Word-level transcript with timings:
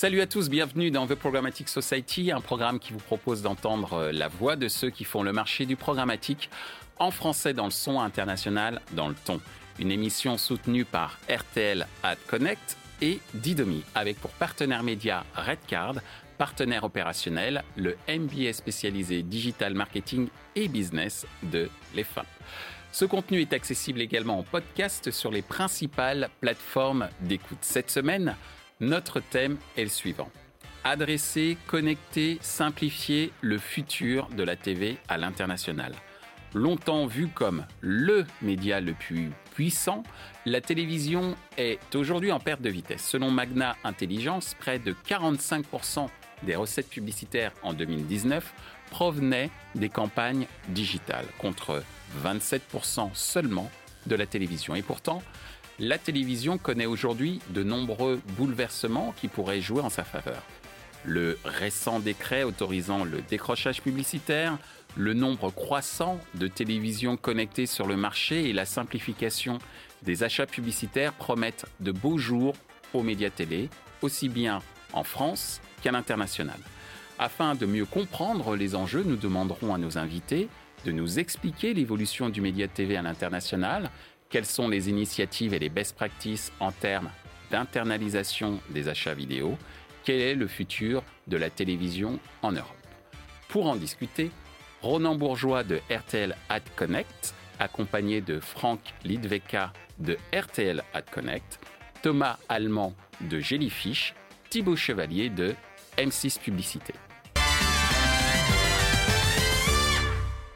Salut 0.00 0.22
à 0.22 0.26
tous, 0.26 0.48
bienvenue 0.48 0.90
dans 0.90 1.06
The 1.06 1.14
Programmatic 1.14 1.68
Society, 1.68 2.32
un 2.32 2.40
programme 2.40 2.78
qui 2.78 2.94
vous 2.94 3.00
propose 3.00 3.42
d'entendre 3.42 3.92
euh, 3.92 4.12
la 4.12 4.28
voix 4.28 4.56
de 4.56 4.66
ceux 4.66 4.88
qui 4.88 5.04
font 5.04 5.22
le 5.22 5.30
marché 5.30 5.66
du 5.66 5.76
programmatique 5.76 6.48
en 6.98 7.10
français 7.10 7.52
dans 7.52 7.66
le 7.66 7.70
son 7.70 8.00
international 8.00 8.80
dans 8.92 9.08
le 9.10 9.14
ton. 9.26 9.42
Une 9.78 9.90
émission 9.90 10.38
soutenue 10.38 10.86
par 10.86 11.18
RTL 11.28 11.86
Ad 12.02 12.16
Connect 12.28 12.78
et 13.02 13.18
Didomi, 13.34 13.84
avec 13.94 14.18
pour 14.18 14.30
partenaire 14.30 14.82
média 14.82 15.22
Redcard, 15.34 15.96
partenaire 16.38 16.84
opérationnel, 16.84 17.62
le 17.76 17.98
MBA 18.08 18.54
spécialisé 18.54 19.22
Digital 19.22 19.74
Marketing 19.74 20.28
et 20.56 20.68
Business 20.68 21.26
de 21.42 21.68
l'EFA. 21.94 22.24
Ce 22.90 23.04
contenu 23.04 23.42
est 23.42 23.52
accessible 23.52 24.00
également 24.00 24.38
en 24.38 24.44
podcast 24.44 25.10
sur 25.10 25.30
les 25.30 25.42
principales 25.42 26.30
plateformes 26.40 27.10
d'écoute. 27.20 27.58
Cette 27.60 27.90
semaine, 27.90 28.34
notre 28.80 29.20
thème 29.20 29.58
est 29.76 29.84
le 29.84 29.88
suivant. 29.88 30.30
Adresser, 30.84 31.58
connecter, 31.66 32.38
simplifier 32.40 33.32
le 33.42 33.58
futur 33.58 34.28
de 34.28 34.42
la 34.42 34.56
TV 34.56 34.96
à 35.08 35.18
l'international. 35.18 35.92
Longtemps 36.54 37.06
vu 37.06 37.28
comme 37.28 37.64
le 37.80 38.26
média 38.42 38.80
le 38.80 38.94
plus 38.94 39.30
puissant, 39.54 40.02
la 40.46 40.60
télévision 40.60 41.36
est 41.58 41.94
aujourd'hui 41.94 42.32
en 42.32 42.40
perte 42.40 42.62
de 42.62 42.70
vitesse. 42.70 43.06
Selon 43.06 43.30
Magna 43.30 43.76
Intelligence, 43.84 44.56
près 44.58 44.78
de 44.78 44.92
45% 45.06 46.08
des 46.42 46.56
recettes 46.56 46.88
publicitaires 46.88 47.52
en 47.62 47.74
2019 47.74 48.52
provenaient 48.90 49.50
des 49.74 49.90
campagnes 49.90 50.46
digitales, 50.70 51.26
contre 51.38 51.84
27% 52.24 53.10
seulement 53.12 53.70
de 54.06 54.16
la 54.16 54.26
télévision. 54.26 54.74
Et 54.74 54.82
pourtant, 54.82 55.22
la 55.80 55.96
télévision 55.96 56.58
connaît 56.58 56.86
aujourd'hui 56.86 57.40
de 57.48 57.62
nombreux 57.62 58.20
bouleversements 58.36 59.14
qui 59.18 59.28
pourraient 59.28 59.62
jouer 59.62 59.80
en 59.80 59.88
sa 59.88 60.04
faveur. 60.04 60.42
Le 61.06 61.38
récent 61.44 62.00
décret 62.00 62.42
autorisant 62.42 63.04
le 63.04 63.22
décrochage 63.22 63.80
publicitaire, 63.80 64.58
le 64.96 65.14
nombre 65.14 65.50
croissant 65.50 66.20
de 66.34 66.48
télévisions 66.48 67.16
connectées 67.16 67.64
sur 67.64 67.86
le 67.86 67.96
marché 67.96 68.50
et 68.50 68.52
la 68.52 68.66
simplification 68.66 69.58
des 70.02 70.22
achats 70.22 70.46
publicitaires 70.46 71.14
promettent 71.14 71.64
de 71.80 71.92
beaux 71.92 72.18
jours 72.18 72.54
aux 72.92 73.02
médias 73.02 73.30
télé, 73.30 73.70
aussi 74.02 74.28
bien 74.28 74.60
en 74.92 75.04
France 75.04 75.62
qu'à 75.82 75.92
l'international. 75.92 76.58
Afin 77.18 77.54
de 77.54 77.64
mieux 77.64 77.86
comprendre 77.86 78.54
les 78.54 78.74
enjeux, 78.74 79.04
nous 79.06 79.16
demanderons 79.16 79.74
à 79.74 79.78
nos 79.78 79.96
invités 79.96 80.48
de 80.84 80.92
nous 80.92 81.18
expliquer 81.18 81.74
l'évolution 81.74 82.28
du 82.28 82.40
média 82.40 82.68
TV 82.68 82.96
à 82.96 83.02
l'international 83.02 83.90
quelles 84.30 84.46
sont 84.46 84.68
les 84.68 84.88
initiatives 84.88 85.52
et 85.52 85.58
les 85.58 85.68
best 85.68 85.96
practices 85.96 86.52
en 86.60 86.70
termes 86.70 87.10
d'internalisation 87.50 88.60
des 88.70 88.88
achats 88.88 89.12
vidéo? 89.12 89.58
Quel 90.04 90.20
est 90.20 90.34
le 90.34 90.46
futur 90.46 91.02
de 91.26 91.36
la 91.36 91.50
télévision 91.50 92.18
en 92.42 92.52
Europe? 92.52 92.76
Pour 93.48 93.66
en 93.66 93.76
discuter, 93.76 94.30
Ronan 94.82 95.16
Bourgeois 95.16 95.64
de 95.64 95.80
RTL 95.90 96.34
Ad 96.48 96.62
Connect, 96.76 97.34
accompagné 97.58 98.20
de 98.20 98.38
Franck 98.40 98.80
Lidveka 99.04 99.72
de 99.98 100.16
RTL 100.32 100.82
Ad 100.94 101.04
Connect, 101.10 101.58
Thomas 102.00 102.38
Allemand 102.48 102.94
de 103.20 103.40
Jellyfish, 103.40 104.14
Thibaut 104.48 104.76
Chevalier 104.76 105.28
de 105.28 105.54
M6 105.98 106.40
Publicité. 106.40 106.94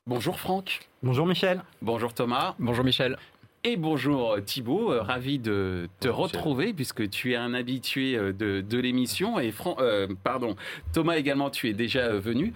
Bonjour 0.06 0.38
Franck. 0.38 0.88
Bonjour 1.02 1.26
Michel. 1.26 1.62
Bonjour 1.82 2.14
Thomas. 2.14 2.54
Bonjour 2.58 2.84
Michel. 2.84 3.18
Et 3.66 3.78
bonjour 3.78 4.36
Thibaut, 4.44 4.92
euh, 4.92 5.00
ravi 5.00 5.38
de 5.38 5.88
te 5.98 6.06
retrouver 6.06 6.74
puisque 6.74 7.08
tu 7.08 7.32
es 7.32 7.36
un 7.36 7.54
habitué 7.54 8.14
euh, 8.14 8.34
de, 8.34 8.78
l'émission. 8.78 9.40
Et 9.40 9.54
euh, 9.78 10.06
pardon 10.22 10.54
Thomas 10.92 11.16
également 11.16 11.48
tu 11.48 11.70
es 11.70 11.72
déjà 11.72 12.10
venu. 12.10 12.52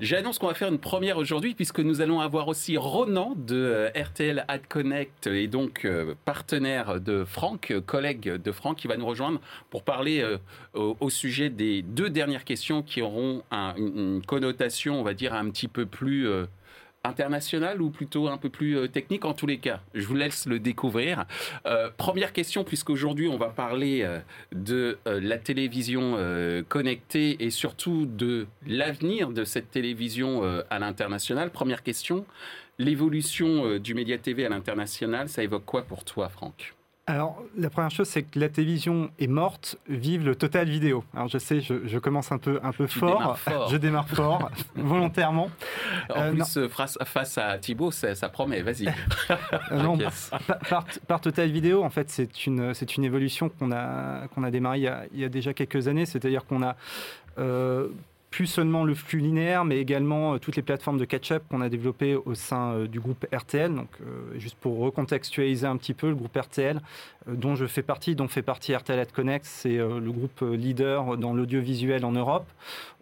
J'annonce 0.00 0.40
qu'on 0.40 0.48
va 0.48 0.54
faire 0.54 0.72
une 0.72 0.80
première 0.80 1.18
aujourd'hui 1.18 1.54
puisque 1.54 1.78
nous 1.78 2.00
allons 2.00 2.18
avoir 2.18 2.48
aussi 2.48 2.76
Ronan 2.76 3.34
de 3.36 3.92
RTL 3.94 4.44
Ad 4.48 4.62
Connect 4.68 5.28
et 5.28 5.46
donc 5.46 5.86
partenaire 6.24 7.00
de 7.00 7.24
Franck, 7.24 7.72
collègue 7.86 8.28
de 8.42 8.50
Franck 8.50 8.78
qui 8.78 8.88
va 8.88 8.96
nous 8.96 9.06
rejoindre 9.06 9.40
pour 9.70 9.84
parler 9.84 10.24
au, 10.74 11.10
sujet 11.10 11.48
des 11.48 11.82
deux 11.82 12.10
dernières 12.10 12.44
questions 12.44 12.82
qui 12.82 13.02
auront 13.02 13.44
une, 13.52 14.20
connotation 14.26 14.98
on 14.98 15.04
va 15.04 15.14
dire 15.14 15.32
un 15.32 15.48
petit 15.50 15.68
peu 15.68 15.86
plus 15.86 16.28
international 17.04 17.80
ou 17.80 17.90
plutôt 17.90 18.28
un 18.28 18.36
peu 18.36 18.50
plus 18.50 18.76
euh, 18.76 18.88
technique 18.88 19.24
en 19.24 19.34
tous 19.34 19.46
les 19.46 19.58
cas? 19.58 19.80
Je 19.94 20.06
vous 20.06 20.14
laisse 20.14 20.46
le 20.46 20.58
découvrir. 20.58 21.24
Euh, 21.66 21.90
première 21.96 22.32
question, 22.32 22.64
puisqu'aujourd'hui 22.64 23.28
on 23.28 23.36
va 23.36 23.48
parler 23.48 24.02
euh, 24.02 24.18
de 24.52 24.98
la 25.06 25.38
télévision 25.38 26.16
connectée 26.68 27.42
et 27.44 27.50
surtout 27.50 28.06
de 28.06 28.46
l'avenir 28.66 29.30
de 29.30 29.44
cette 29.44 29.70
télévision 29.70 30.42
à 30.70 30.78
l'international. 30.78 31.50
Première 31.50 31.82
question, 31.82 32.24
l'évolution 32.78 33.78
du 33.78 33.94
média 33.94 34.18
TV 34.18 34.46
à 34.46 34.48
l'international, 34.48 35.28
ça 35.28 35.42
évoque 35.42 35.64
quoi 35.64 35.82
pour 35.82 36.04
toi 36.04 36.28
Franck? 36.28 36.74
Alors, 37.10 37.42
la 37.56 37.70
première 37.70 37.90
chose, 37.90 38.08
c'est 38.08 38.22
que 38.22 38.38
la 38.38 38.48
télévision 38.48 39.10
est 39.18 39.26
morte, 39.26 39.78
vive 39.88 40.24
le 40.24 40.34
total 40.34 40.68
vidéo. 40.68 41.04
Alors, 41.14 41.28
je 41.28 41.38
sais, 41.38 41.60
je, 41.60 41.98
commence 41.98 42.32
un 42.32 42.38
peu, 42.38 42.60
un 42.62 42.72
peu 42.72 42.86
fort. 42.86 43.38
Je 43.70 43.76
démarre 43.76 44.08
fort, 44.08 44.50
volontairement. 44.74 45.50
En 46.14 46.20
euh, 46.20 46.32
plus, 46.32 46.68
face, 46.68 47.38
à 47.38 47.58
Thibaut, 47.58 47.90
ça, 47.90 48.14
promet, 48.28 48.62
vas-y. 48.62 48.88
Euh, 48.88 49.82
non, 49.82 49.98
par, 51.06 51.20
total 51.20 51.50
vidéo, 51.50 51.82
en 51.82 51.90
fait, 51.90 52.10
c'est 52.10 52.46
une, 52.46 52.72
une 52.96 53.04
évolution 53.04 53.48
qu'on 53.48 53.72
a, 53.72 54.28
qu'on 54.28 54.44
a 54.44 54.50
démarrée 54.50 54.78
il 54.78 54.82
y 54.84 54.88
a, 54.88 55.04
il 55.12 55.20
y 55.20 55.24
a, 55.24 55.28
déjà 55.28 55.52
quelques 55.52 55.88
années. 55.88 56.06
C'est-à-dire 56.06 56.44
qu'on 56.44 56.62
a 56.62 56.76
euh, 57.38 57.88
plus 58.30 58.46
seulement 58.46 58.84
le 58.84 58.94
flux 58.94 59.18
linéaire, 59.18 59.64
mais 59.64 59.78
également 59.78 60.34
euh, 60.34 60.38
toutes 60.38 60.56
les 60.56 60.62
plateformes 60.62 60.98
de 60.98 61.04
catch-up 61.04 61.42
qu'on 61.50 61.60
a 61.60 61.68
développées 61.68 62.14
au 62.14 62.34
sein 62.34 62.72
euh, 62.72 62.86
du 62.86 63.00
groupe 63.00 63.26
RTL. 63.32 63.74
Donc, 63.74 63.88
euh, 64.00 64.38
juste 64.38 64.56
pour 64.56 64.78
recontextualiser 64.78 65.66
un 65.66 65.76
petit 65.76 65.94
peu, 65.94 66.08
le 66.08 66.14
groupe 66.14 66.36
RTL, 66.36 66.80
dont 67.26 67.56
je 67.56 67.66
fais 67.66 67.82
partie, 67.82 68.14
dont 68.14 68.28
fait 68.28 68.42
partie 68.42 68.74
RTL 68.74 68.98
Ad 68.98 69.10
Connect, 69.12 69.44
c'est 69.44 69.76
le 69.76 70.12
groupe 70.12 70.40
leader 70.40 71.16
dans 71.16 71.34
l'audiovisuel 71.34 72.04
en 72.04 72.12
Europe. 72.12 72.46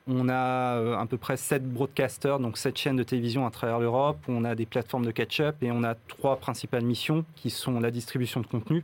On 0.07 0.29
a 0.29 0.99
à 0.99 1.07
peu 1.07 1.19
près 1.19 1.37
7 1.37 1.71
broadcasters, 1.71 2.41
donc 2.41 2.59
7 2.59 2.77
chaînes 2.77 2.97
de 2.97 3.03
télévision 3.03 3.47
à 3.47 3.51
travers 3.51 3.79
l'Europe. 3.79 4.19
On 4.27 4.45
a 4.45 4.55
des 4.55 4.67
plateformes 4.67 5.07
de 5.07 5.11
catch-up 5.11 5.57
et 5.63 5.71
on 5.71 5.85
a 5.85 5.95
trois 5.95 6.37
principales 6.37 6.85
missions 6.85 7.25
qui 7.37 7.51
sont 7.51 7.79
la 7.79 7.91
distribution 7.91 8.41
de 8.41 8.47
contenu, 8.47 8.83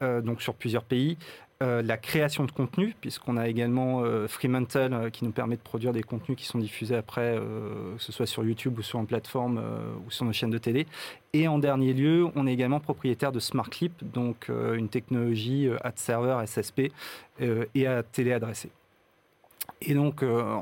donc 0.00 0.40
sur 0.40 0.54
plusieurs 0.54 0.84
pays, 0.84 1.18
euh, 1.62 1.80
la 1.80 1.96
création 1.96 2.44
de 2.44 2.50
contenu, 2.50 2.94
puisqu'on 3.00 3.38
a 3.38 3.48
également 3.48 4.02
euh, 4.02 4.28
Fremantle 4.28 4.92
euh, 4.92 5.10
qui 5.10 5.24
nous 5.24 5.30
permet 5.30 5.56
de 5.56 5.62
produire 5.62 5.94
des 5.94 6.02
contenus 6.02 6.36
qui 6.36 6.44
sont 6.44 6.58
diffusés 6.58 6.96
après, 6.96 7.36
que 7.36 8.02
ce 8.02 8.12
soit 8.12 8.26
sur 8.26 8.44
YouTube 8.44 8.78
ou 8.78 8.82
sur 8.82 8.98
une 8.98 9.06
plateforme 9.06 9.60
ou 10.06 10.10
sur 10.10 10.24
nos 10.24 10.32
chaînes 10.32 10.50
de 10.50 10.58
télé. 10.58 10.86
Et 11.32 11.48
en 11.48 11.58
dernier 11.58 11.92
lieu, 11.92 12.26
on 12.34 12.46
est 12.46 12.52
également 12.52 12.80
propriétaire 12.80 13.32
de 13.32 13.40
SmartClip, 13.40 13.92
donc 14.12 14.48
une 14.48 14.88
technologie 14.88 15.68
ad 15.82 15.98
server 15.98 16.44
SSP 16.46 16.92
et 17.40 17.86
à 17.86 18.02
télé 18.02 18.32
adressée. 18.32 18.70
Et 19.82 19.94
donc, 19.94 20.22
euh, 20.22 20.58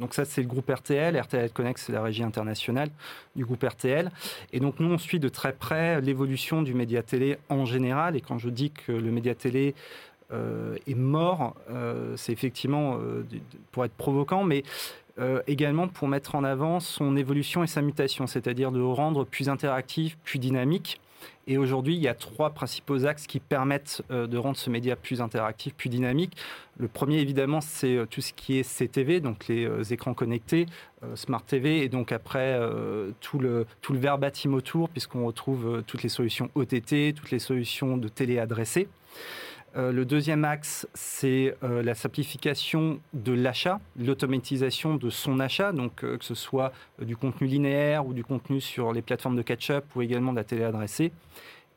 donc 0.00 0.14
ça, 0.14 0.24
c'est 0.24 0.42
le 0.42 0.48
groupe 0.48 0.70
RTL. 0.70 1.18
RTL 1.18 1.50
Connect, 1.50 1.78
c'est 1.78 1.92
la 1.92 2.02
régie 2.02 2.22
internationale 2.22 2.90
du 3.34 3.44
groupe 3.44 3.62
RTL. 3.62 4.10
Et 4.52 4.60
donc, 4.60 4.80
nous, 4.80 4.92
on 4.92 4.98
suit 4.98 5.20
de 5.20 5.28
très 5.28 5.52
près 5.52 6.00
l'évolution 6.00 6.62
du 6.62 6.74
média 6.74 7.02
télé 7.02 7.38
en 7.48 7.64
général. 7.64 8.16
Et 8.16 8.20
quand 8.20 8.38
je 8.38 8.48
dis 8.48 8.70
que 8.70 8.92
le 8.92 9.10
média 9.10 9.34
télé 9.34 9.74
euh, 9.74 10.15
est 10.32 10.94
mort, 10.94 11.54
euh, 11.70 12.14
c'est 12.16 12.32
effectivement 12.32 12.98
pour 13.72 13.84
être 13.84 13.94
provoquant, 13.94 14.44
mais 14.44 14.64
également 15.46 15.88
pour 15.88 16.08
mettre 16.08 16.34
en 16.34 16.44
avant 16.44 16.78
son 16.78 17.16
évolution 17.16 17.62
et 17.62 17.66
sa 17.66 17.80
mutation, 17.80 18.26
c'est-à-dire 18.26 18.70
de 18.70 18.82
rendre 18.82 19.24
plus 19.24 19.48
interactif, 19.48 20.18
plus 20.24 20.38
dynamique. 20.38 21.00
Et 21.48 21.58
aujourd'hui, 21.58 21.94
il 21.94 22.02
y 22.02 22.08
a 22.08 22.14
trois 22.14 22.50
principaux 22.50 23.06
axes 23.06 23.28
qui 23.28 23.38
permettent 23.38 24.02
euh, 24.10 24.26
de 24.26 24.36
rendre 24.36 24.56
ce 24.56 24.68
média 24.68 24.96
plus 24.96 25.20
interactif, 25.20 25.74
plus 25.74 25.88
dynamique. 25.88 26.36
Le 26.76 26.88
premier, 26.88 27.18
évidemment, 27.18 27.60
c'est 27.60 27.96
euh, 27.96 28.06
tout 28.06 28.20
ce 28.20 28.32
qui 28.32 28.58
est 28.58 28.64
CTV, 28.64 29.20
donc 29.20 29.46
les 29.46 29.64
euh, 29.64 29.82
écrans 29.84 30.14
connectés, 30.14 30.66
Smart 31.14 31.42
TV, 31.42 31.84
et 31.84 31.88
donc 31.88 32.10
après 32.10 32.58
tout, 33.20 33.38
le, 33.38 33.64
tout 33.80 33.92
le 33.92 33.98
verbatim 34.00 34.54
autour, 34.54 34.88
puisqu'on 34.88 35.24
retrouve 35.24 35.84
toutes 35.86 36.02
les 36.02 36.08
solutions 36.08 36.50
OTT, 36.56 37.14
toutes 37.14 37.30
les 37.30 37.38
solutions 37.38 37.96
de 37.96 38.08
télé 38.08 38.40
adressée. 38.40 38.88
Euh, 39.76 39.92
le 39.92 40.06
deuxième 40.06 40.44
axe, 40.44 40.88
c'est 40.94 41.54
euh, 41.62 41.82
la 41.82 41.94
simplification 41.94 42.98
de 43.12 43.32
l'achat, 43.32 43.78
l'automatisation 43.98 44.94
de 44.94 45.10
son 45.10 45.38
achat, 45.38 45.72
donc 45.72 46.02
euh, 46.02 46.16
que 46.16 46.24
ce 46.24 46.34
soit 46.34 46.72
du 47.02 47.14
contenu 47.14 47.46
linéaire 47.46 48.06
ou 48.06 48.14
du 48.14 48.24
contenu 48.24 48.62
sur 48.62 48.94
les 48.94 49.02
plateformes 49.02 49.36
de 49.36 49.42
catch-up 49.42 49.84
ou 49.94 50.00
également 50.00 50.32
de 50.32 50.38
la 50.38 50.44
télé 50.44 50.64
adressée. 50.64 51.12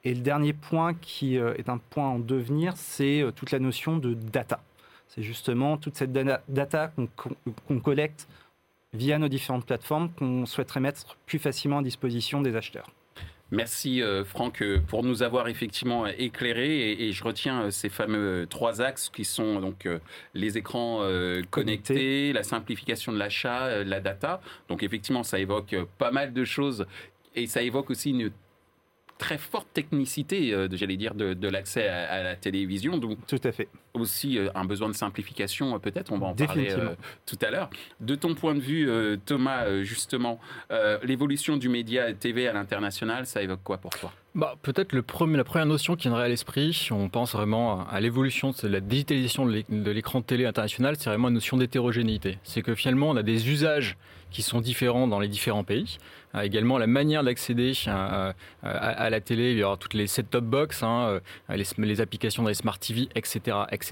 Et 0.06 0.14
le 0.14 0.22
dernier 0.22 0.54
point 0.54 0.94
qui 0.94 1.36
est 1.36 1.68
un 1.68 1.78
point 1.78 2.08
en 2.08 2.20
devenir, 2.20 2.78
c'est 2.78 3.26
toute 3.36 3.52
la 3.52 3.60
notion 3.60 3.98
de 3.98 4.14
data. 4.14 4.62
C'est 5.10 5.22
justement 5.22 5.76
toute 5.76 5.98
cette 5.98 6.14
data 6.14 6.94
qu'on 7.68 7.80
collecte 7.82 8.26
via 8.94 9.20
nos 9.20 9.28
différentes 9.28 9.66
plateformes 9.66 10.10
qu'on 10.18 10.46
souhaiterait 10.46 10.80
mettre 10.80 11.18
plus 11.26 11.38
facilement 11.38 11.80
à 11.80 11.84
disposition 11.84 12.42
des 12.42 12.56
acheteurs. 12.56 12.90
Merci 13.52 14.02
euh, 14.02 14.24
Franck 14.24 14.62
euh, 14.62 14.80
pour 14.80 15.04
nous 15.04 15.24
avoir 15.24 15.48
effectivement 15.48 16.06
éclairé 16.06 16.92
et, 16.92 17.12
je 17.12 17.24
retiens 17.24 17.64
euh, 17.64 17.72
ces 17.72 17.90
fameux 17.90 18.46
trois 18.48 18.82
axes 18.82 19.10
qui 19.10 19.26
sont 19.26 19.60
donc 19.60 19.88
les 20.34 20.58
écrans 20.58 21.02
connectés, 21.50 22.32
la 22.34 22.44
simplification 22.44 23.12
de 23.12 23.18
l'achat, 23.18 23.84
la 23.84 24.00
data. 24.00 24.42
Donc 24.68 24.84
effectivement 24.84 25.24
ça 25.24 25.40
évoque 25.40 25.76
pas 25.98 26.12
mal 26.12 26.34
de 26.34 26.44
choses 26.44 26.86
et 27.36 27.48
ça 27.48 27.62
évoque 27.62 27.90
aussi 27.90 28.12
une 28.12 28.32
très 29.20 29.38
forte 29.38 29.68
technicité, 29.74 30.52
euh, 30.54 30.68
j'allais 30.72 30.98
dire, 30.98 31.14
de, 31.14 31.48
l'accès 31.48 31.88
à, 31.88 32.24
la 32.24 32.36
télévision. 32.36 32.98
Donc, 32.98 33.20
tout 33.28 33.42
à 33.44 33.52
fait. 33.52 33.68
Aussi 34.00 34.38
euh, 34.38 34.50
un 34.56 34.66
besoin 34.66 34.90
de 34.90 34.94
simplification, 34.94 35.76
euh, 35.76 35.80
peut-être, 35.80 36.12
on 36.12 36.18
va 36.18 36.28
en 36.28 36.36
parler 36.36 36.74
tout 37.26 37.38
à 37.42 37.52
l'heure. 37.52 37.70
De 38.00 38.16
ton 38.16 38.36
point 38.36 38.56
de 38.56 38.60
vue, 38.60 38.90
Thomas, 39.26 39.82
justement, 39.84 40.40
l'évolution 41.04 41.58
du 41.58 41.70
média 41.70 42.14
TV 42.14 42.48
à 42.48 42.54
l'international, 42.54 43.26
ça 43.26 43.42
évoque 43.42 43.62
quoi 43.64 43.78
pour 43.78 43.92
toi? 43.92 44.12
Bah, 44.36 44.56
Peut-être 44.62 44.94
la 44.94 45.04
première 45.04 45.66
notion 45.66 45.96
qui 45.96 46.04
viendrait 46.04 46.26
à 46.26 46.28
l'esprit, 46.28 46.88
on 46.92 47.10
pense 47.10 47.34
vraiment 47.34 47.88
à 47.88 48.00
l'évolution 48.00 48.52
de 48.52 48.68
la 48.68 48.80
digitalisation 48.80 49.46
de 49.46 49.92
l'écran 49.92 50.20
de 50.20 50.26
télé 50.26 50.46
international, 50.46 50.96
c'est 50.98 51.10
vraiment 51.10 51.30
une 51.30 51.36
notion 51.36 51.58
d'hétérogénéité. 51.58 52.38
C'est 52.44 52.62
que 52.62 52.76
finalement, 52.76 53.10
on 53.10 53.16
a 53.16 53.24
des 53.24 53.50
usages 53.50 53.98
qui 54.32 54.42
sont 54.42 54.62
différents 54.62 55.08
dans 55.08 55.20
les 55.20 55.28
différents 55.28 55.64
pays. 55.64 55.98
Euh, 56.36 56.42
également 56.42 56.78
la 56.78 56.88
manière 56.88 57.24
d'accéder 57.24 57.74
à, 57.88 58.34
à, 58.62 59.10
la 59.10 59.20
télé, 59.22 59.54
il 59.54 59.58
y 59.58 59.64
aura 59.64 59.78
toutes 59.78 59.96
les 59.96 60.06
set-top 60.06 60.44
box, 60.44 60.84
hein, 60.84 61.20
euh, 61.50 61.64
les, 61.80 62.02
applications 62.02 62.44
dans 62.44 62.50
les 62.50 62.56
smart 62.56 62.78
TV, 62.78 63.10
etc., 63.16 63.58
etc. 63.72 63.89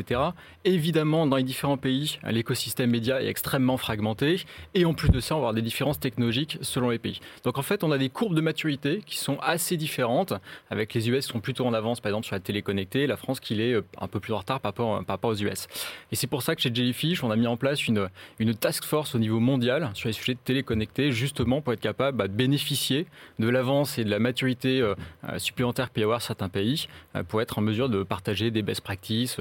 Évidemment, 0.66 1.28
dans 1.28 1.38
les 1.38 1.44
différents 1.44 1.78
pays, 1.78 2.20
l'écosystème 2.30 2.90
média 2.90 3.22
est 3.22 3.28
extrêmement 3.28 3.78
fragmenté 3.78 4.44
et 4.74 4.86
en 4.86 4.94
plus 4.94 5.10
de 5.10 5.20
ça, 5.20 5.36
on 5.36 5.40
va 5.40 5.48
avoir 5.48 5.54
des 5.54 5.62
différences 5.62 6.00
technologiques 6.00 6.58
selon 6.62 6.90
les 6.90 7.00
pays. 7.00 7.20
Donc 7.44 7.58
en 7.58 7.62
fait, 7.62 7.84
on 7.84 7.92
a 7.92 7.98
des 7.98 8.10
courbes 8.10 8.36
de 8.36 8.42
maturité 8.42 9.02
qui 9.06 9.18
sont 9.18 9.38
assez 9.40 9.78
différentes, 9.78 10.34
avec 10.70 10.94
les 10.94 11.10
US 11.10 11.26
qui 11.26 11.34
sont 11.34 11.40
plutôt 11.40 11.66
en 11.66 11.74
avance, 11.74 12.00
par 12.00 12.10
exemple 12.10 12.26
sur 12.26 12.36
la 12.36 12.40
télé 12.40 12.62
connectée, 12.62 13.08
la 13.08 13.18
France 13.18 13.40
qui 13.40 13.62
est 13.62 13.74
euh, 13.74 13.82
un 14.00 14.08
peu 14.08 14.20
plus 14.20 14.34
en 14.34 14.38
retard 14.38 14.60
par 14.60 14.74
rapport, 14.74 15.32
aux 15.32 15.36
US. 15.36 15.68
Et 16.12 16.16
c'est 16.16 16.28
pour 16.28 16.42
ça 16.42 16.56
que 16.56 16.62
chez 16.62 16.74
Jellyfish, 16.74 17.24
on 17.24 17.32
a 17.32 17.36
mis 17.36 17.48
en 17.48 17.58
place 17.58 17.88
une, 17.88 18.10
une 18.40 18.54
task 18.54 18.84
force 18.84 19.16
au 19.16 19.20
niveau 19.20 19.40
mondial 19.40 19.90
sur 19.94 20.08
les 20.08 20.14
sujets 20.14 20.34
de 20.34 20.40
télé 20.40 20.64
connectée, 20.64 21.12
justement 21.12 21.62
pour 21.62 21.74
être 21.74 21.80
capable 21.80 22.18
bah, 22.18 22.28
bénéficier 22.28 23.08
de 23.40 23.50
l'avance 23.50 23.98
et 23.98 24.04
de 24.04 24.10
la 24.10 24.20
maturité 24.20 24.82
euh, 24.82 24.96
euh, 25.28 25.40
supplémentaire 25.40 25.86
qu'il 25.86 25.94
peut 25.94 26.02
y 26.02 26.04
avoir 26.04 26.22
certains 26.22 26.50
pays 26.50 26.88
pour 27.28 27.42
être 27.42 27.58
en 27.58 27.62
mesure 27.62 27.90
de 27.90 28.04
partager 28.04 28.52
des 28.52 28.62
best 28.62 28.82
practices, 28.82 29.38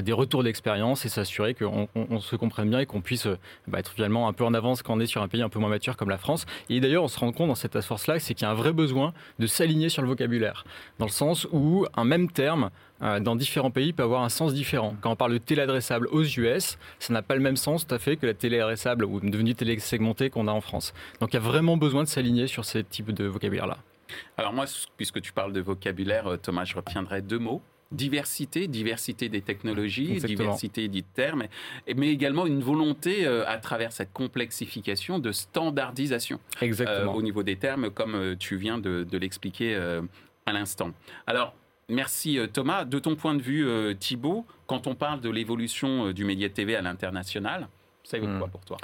des 0.00 0.12
retours 0.12 0.42
d'expérience 0.42 1.04
et 1.04 1.08
s'assurer 1.08 1.54
qu'on 1.54 1.88
se 2.20 2.36
comprenne 2.36 2.70
bien 2.70 2.80
et 2.80 2.86
qu'on 2.86 3.00
puisse 3.00 3.28
bah, 3.66 3.78
être 3.78 3.92
finalement 3.92 4.28
un 4.28 4.32
peu 4.32 4.44
en 4.44 4.54
avance 4.54 4.82
quand 4.82 4.94
on 4.94 5.00
est 5.00 5.06
sur 5.06 5.22
un 5.22 5.28
pays 5.28 5.42
un 5.42 5.48
peu 5.48 5.58
moins 5.58 5.68
mature 5.68 5.96
comme 5.96 6.10
la 6.10 6.18
France. 6.18 6.46
Et 6.70 6.80
d'ailleurs, 6.80 7.04
on 7.04 7.08
se 7.08 7.18
rend 7.18 7.32
compte 7.32 7.48
dans 7.48 7.54
cette 7.54 7.80
force-là, 7.80 8.18
c'est 8.18 8.34
qu'il 8.34 8.44
y 8.44 8.48
a 8.48 8.50
un 8.50 8.54
vrai 8.54 8.72
besoin 8.72 9.12
de 9.38 9.46
s'aligner 9.46 9.88
sur 9.88 10.02
le 10.02 10.08
vocabulaire, 10.08 10.64
dans 10.98 11.06
le 11.06 11.10
sens 11.10 11.46
où 11.52 11.86
un 11.96 12.04
même 12.04 12.30
terme 12.30 12.70
euh, 13.02 13.20
dans 13.20 13.36
différents 13.36 13.70
pays 13.70 13.92
peut 13.92 14.02
avoir 14.02 14.22
un 14.22 14.28
sens 14.28 14.54
différent. 14.54 14.96
Quand 15.00 15.10
on 15.10 15.16
parle 15.16 15.32
de 15.32 15.38
téléadressable 15.38 16.08
aux 16.12 16.22
US, 16.22 16.78
ça 16.98 17.12
n'a 17.12 17.22
pas 17.22 17.34
le 17.34 17.40
même 17.40 17.56
sens 17.56 17.86
tout 17.86 17.94
à 17.94 17.98
fait 17.98 18.16
que 18.16 18.26
la 18.26 18.34
téléadressable 18.34 19.04
ou 19.04 19.20
devenue 19.20 19.54
télésegmentée 19.54 20.30
qu'on 20.30 20.48
a 20.48 20.52
en 20.52 20.60
France. 20.60 20.94
Donc 21.20 21.32
il 21.32 21.34
y 21.34 21.38
a 21.38 21.42
vraiment 21.42 21.76
besoin 21.76 22.04
de 22.04 22.08
s'aligner 22.08 22.46
sur 22.46 22.64
ce 22.64 22.78
type 22.78 23.10
de 23.12 23.24
vocabulaire-là. 23.24 23.78
Alors 24.36 24.52
moi, 24.52 24.66
puisque 24.96 25.20
tu 25.20 25.32
parles 25.32 25.52
de 25.52 25.60
vocabulaire, 25.60 26.26
euh, 26.26 26.36
Thomas, 26.36 26.64
je 26.64 26.76
retiendrai 26.76 27.20
deux 27.20 27.38
mots 27.38 27.62
diversité, 27.94 28.68
diversité 28.68 29.28
des 29.28 29.40
technologies, 29.40 30.16
diversité 30.16 30.88
des 30.88 31.02
termes, 31.02 31.44
mais 31.94 32.08
également 32.08 32.46
une 32.46 32.60
volonté 32.60 33.26
euh, 33.26 33.44
à 33.46 33.58
travers 33.58 33.92
cette 33.92 34.12
complexification 34.12 35.18
de 35.18 35.32
standardisation 35.32 36.38
Exactement. 36.60 37.14
au 37.14 37.22
niveau 37.22 37.42
des 37.42 37.56
termes, 37.56 37.90
comme 37.90 38.36
tu 38.38 38.56
viens 38.56 38.78
de, 38.78 39.06
de 39.10 39.18
l'expliquer 39.18 39.74
à 40.46 40.52
l'instant. 40.52 40.92
Alors, 41.26 41.54
Merci 41.88 42.38
euh, 42.38 42.46
Thomas. 42.46 42.84
De 42.84 42.98
ton 42.98 43.16
point 43.16 43.34
de 43.34 43.42
vue, 43.42 43.66
euh, 43.66 43.94
Thibault, 43.94 44.46
quand 44.66 44.86
on 44.86 44.94
parle 44.94 45.20
de 45.20 45.30
l'évolution 45.30 46.06
euh, 46.08 46.12
du 46.12 46.24
média 46.24 46.48
TV 46.48 46.76
à 46.76 46.82
l'international, 46.82 47.68
ça 48.02 48.16
évoque 48.16 48.30
hmm. 48.30 48.38
quoi 48.38 48.48
pour 48.48 48.64
toi? 48.64 48.76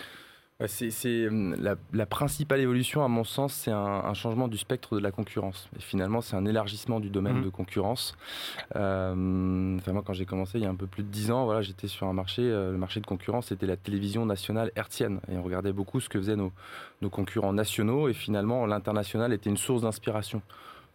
C'est 0.67 1.29
la, 1.93 2.07
principale 2.07 2.61
évolution, 2.61 3.05
à 3.05 3.09
mon 3.09 3.25
sens, 3.25 3.55
c'est 3.55 3.71
un, 3.71 4.15
changement 4.15 4.49
du 4.49 4.59
spectre 4.59 4.95
de 4.97 5.01
la 5.01 5.11
concurrence. 5.11 5.69
Et 5.79 5.81
finalement, 5.81 6.21
c'est 6.21 6.37
un 6.37 6.45
élargissement 6.45 7.01
du 7.01 7.11
domaine 7.11 7.39
hmm. 7.39 7.45
de 7.45 7.49
concurrence. 7.49 8.15
enfin, 8.71 9.15
moi, 9.15 10.03
quand 10.05 10.13
j'ai 10.13 10.27
commencé 10.27 10.59
il 10.59 10.65
y 10.65 10.67
a 10.67 10.71
un 10.71 10.75
peu 10.75 10.87
plus 10.87 11.03
de 11.03 11.09
dix 11.09 11.31
ans, 11.31 11.45
voilà, 11.45 11.63
j'étais 11.63 11.89
sur 11.89 12.07
un 12.07 12.13
marché. 12.13 12.43
le 12.43 12.77
marché 12.77 13.01
de 13.01 13.07
concurrence, 13.07 13.47
c'était 13.47 13.67
la 13.67 13.77
télévision 13.77 14.27
nationale 14.27 14.71
hertzienne, 14.77 15.21
et 15.31 15.37
on 15.37 15.43
regardait 15.43 15.73
beaucoup 15.73 16.01
ce 16.01 16.09
que 16.09 16.19
faisaient 16.19 16.37
nos, 16.37 16.53
nos 17.03 17.11
concurrents 17.11 17.53
nationaux. 17.53 18.09
Et 18.09 18.13
finalement, 18.13 18.67
l'international 18.67 19.33
était 19.33 19.51
une 19.51 19.57
source 19.57 19.83
d'inspiration 19.83 20.43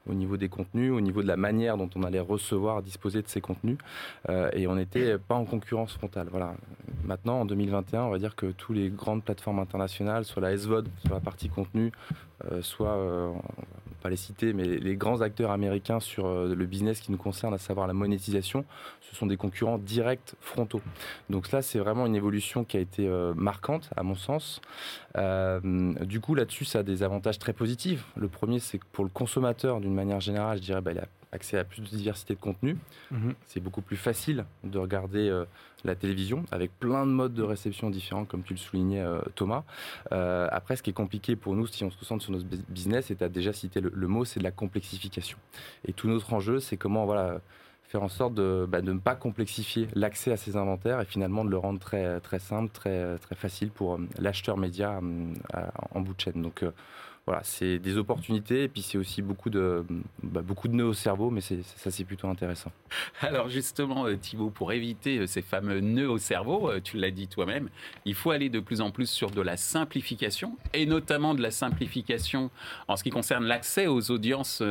au 0.07 0.13
niveau 0.13 0.37
des 0.37 0.49
contenus, 0.49 0.91
au 0.91 1.01
niveau 1.01 1.21
de 1.21 1.27
la 1.27 1.37
manière 1.37 1.77
dont 1.77 1.89
on 1.95 2.03
allait 2.03 2.19
recevoir, 2.19 2.81
disposer 2.81 3.21
de 3.21 3.27
ces 3.27 3.41
contenus. 3.41 3.77
Euh, 4.29 4.49
et 4.53 4.67
on 4.67 4.75
n'était 4.75 5.17
pas 5.17 5.35
en 5.35 5.45
concurrence 5.45 5.93
frontale. 5.93 6.27
Voilà. 6.31 6.55
Maintenant, 7.03 7.41
en 7.41 7.45
2021, 7.45 8.03
on 8.03 8.09
va 8.09 8.19
dire 8.19 8.35
que 8.35 8.47
toutes 8.47 8.75
les 8.75 8.89
grandes 8.89 9.23
plateformes 9.23 9.59
internationales, 9.59 10.25
soit 10.25 10.41
la 10.41 10.55
SVOD, 10.57 10.87
sur 11.05 11.13
la 11.13 11.19
partie 11.19 11.49
contenu, 11.49 11.91
euh, 12.51 12.61
soit, 12.61 12.95
euh, 12.95 13.31
pas 14.05 14.11
les 14.11 14.17
citer, 14.17 14.53
mais 14.53 14.65
les 14.65 14.95
grands 14.95 15.21
acteurs 15.21 15.49
américains 15.49 15.99
sur 15.99 16.31
le 16.31 16.65
business 16.67 16.99
qui 16.99 17.11
nous 17.11 17.17
concerne, 17.17 17.55
à 17.55 17.57
savoir 17.57 17.87
la 17.87 17.93
monétisation, 17.93 18.63
ce 19.01 19.15
sont 19.15 19.25
des 19.25 19.35
concurrents 19.35 19.79
directs 19.79 20.35
frontaux. 20.41 20.81
Donc 21.31 21.51
là, 21.51 21.63
c'est 21.63 21.79
vraiment 21.79 22.05
une 22.05 22.15
évolution 22.15 22.63
qui 22.63 22.77
a 22.77 22.81
été 22.81 23.09
marquante, 23.35 23.89
à 23.95 24.03
mon 24.03 24.13
sens. 24.13 24.61
du 25.15 26.19
coup, 26.19 26.35
là-dessus, 26.35 26.65
ça 26.65 26.79
a 26.79 26.83
des 26.83 27.01
avantages 27.01 27.39
très 27.39 27.53
positifs. 27.53 28.05
Le 28.15 28.27
premier, 28.27 28.59
c'est 28.59 28.77
que 28.77 28.85
pour 28.91 29.05
le 29.05 29.09
consommateur, 29.09 29.81
d'une 29.81 29.95
manière 29.95 30.19
générale, 30.19 30.57
je 30.59 30.61
dirais, 30.61 30.81
bah, 30.81 30.91
accès 31.31 31.57
à 31.57 31.63
plus 31.63 31.81
de 31.81 31.87
diversité 31.87 32.35
de 32.35 32.39
contenu. 32.39 32.77
Mhm. 33.11 33.33
C'est 33.47 33.59
beaucoup 33.59 33.81
plus 33.81 33.97
facile 33.97 34.45
de 34.63 34.77
regarder 34.77 35.29
euh, 35.29 35.45
la 35.83 35.95
télévision 35.95 36.43
avec 36.51 36.71
plein 36.79 37.05
de 37.05 37.11
modes 37.11 37.33
de 37.33 37.43
réception 37.43 37.89
différents, 37.89 38.25
comme 38.25 38.43
tu 38.43 38.53
le 38.53 38.59
soulignais, 38.59 39.01
euh, 39.01 39.19
Thomas. 39.35 39.63
Euh, 40.11 40.47
après, 40.51 40.75
ce 40.75 40.83
qui 40.83 40.89
est 40.89 40.93
compliqué 40.93 41.35
pour 41.35 41.55
nous, 41.55 41.67
si 41.67 41.83
on 41.83 41.91
se 41.91 41.97
concentre 41.97 42.23
sur 42.23 42.31
notre 42.31 42.45
business, 42.69 43.11
et 43.11 43.15
tu 43.15 43.23
as 43.23 43.29
déjà 43.29 43.53
cité 43.53 43.81
le, 43.81 44.07
mot, 44.07 44.25
c'est 44.25 44.39
de 44.39 44.43
la 44.43 44.51
complexification. 44.51 45.37
Et 45.87 45.93
tout 45.93 46.07
notre 46.07 46.33
enjeu, 46.33 46.59
c'est 46.59 46.77
comment 46.77 47.05
voilà, 47.05 47.39
faire 47.83 48.03
en 48.03 48.09
sorte 48.09 48.33
de, 48.33 48.65
bah, 48.67 48.81
de, 48.81 48.91
ne 48.91 48.99
pas 48.99 49.15
complexifier 49.15 49.87
l'accès 49.93 50.31
à 50.31 50.37
ces 50.37 50.55
inventaires 50.57 51.01
et 51.01 51.05
finalement 51.05 51.45
de 51.45 51.49
le 51.49 51.57
rendre 51.57 51.79
très, 51.79 52.19
très 52.19 52.39
simple, 52.39 52.71
très, 52.71 53.17
très 53.19 53.35
facile 53.35 53.69
pour 53.69 53.99
l'acheteur 54.17 54.57
média 54.57 54.99
en 55.91 56.01
bout 56.01 56.13
de 56.13 56.21
chaîne. 56.21 56.41
Donc, 56.41 56.63
voilà, 57.27 57.41
c'est 57.43 57.79
des 57.79 57.97
opportunités 57.97 58.63
et 58.63 58.67
puis 58.67 58.83
c'est 58.83 58.99
aussi 58.99 59.23
beaucoup 59.23 59.49
de, 59.49 59.83
bah, 60.21 60.43
beaucoup 60.43 60.67
de 60.67 60.75
nœuds 60.75 60.85
au 60.85 60.93
cerveau, 60.93 61.31
mais 61.31 61.41
ça 61.41 61.89
c'est 61.89 62.03
plutôt 62.03 62.27
intéressant. 62.27 62.71
Alors 63.21 63.49
justement, 63.49 64.05
euh, 64.05 64.15
Thibault, 64.15 64.51
pour 64.51 64.71
éviter 64.71 65.17
euh, 65.17 65.25
ces 65.25 65.41
fameux 65.41 65.79
nœuds 65.79 66.09
au 66.09 66.19
cerveau, 66.19 66.69
euh, 66.69 66.79
tu 66.83 66.97
l'as 66.97 67.09
dit 67.09 67.27
toi-même, 67.27 67.69
il 68.05 68.13
faut 68.13 68.29
aller 68.29 68.49
de 68.49 68.59
plus 68.59 68.79
en 68.79 68.91
plus 68.91 69.09
sur 69.09 69.31
de 69.31 69.41
la 69.41 69.57
simplification 69.57 70.55
et 70.73 70.85
notamment 70.85 71.33
de 71.33 71.41
la 71.41 71.49
simplification 71.49 72.51
en 72.87 72.95
ce 72.95 73.03
qui 73.03 73.09
concerne 73.09 73.45
l'accès 73.45 73.87
aux 73.87 74.11
audiences 74.11 74.61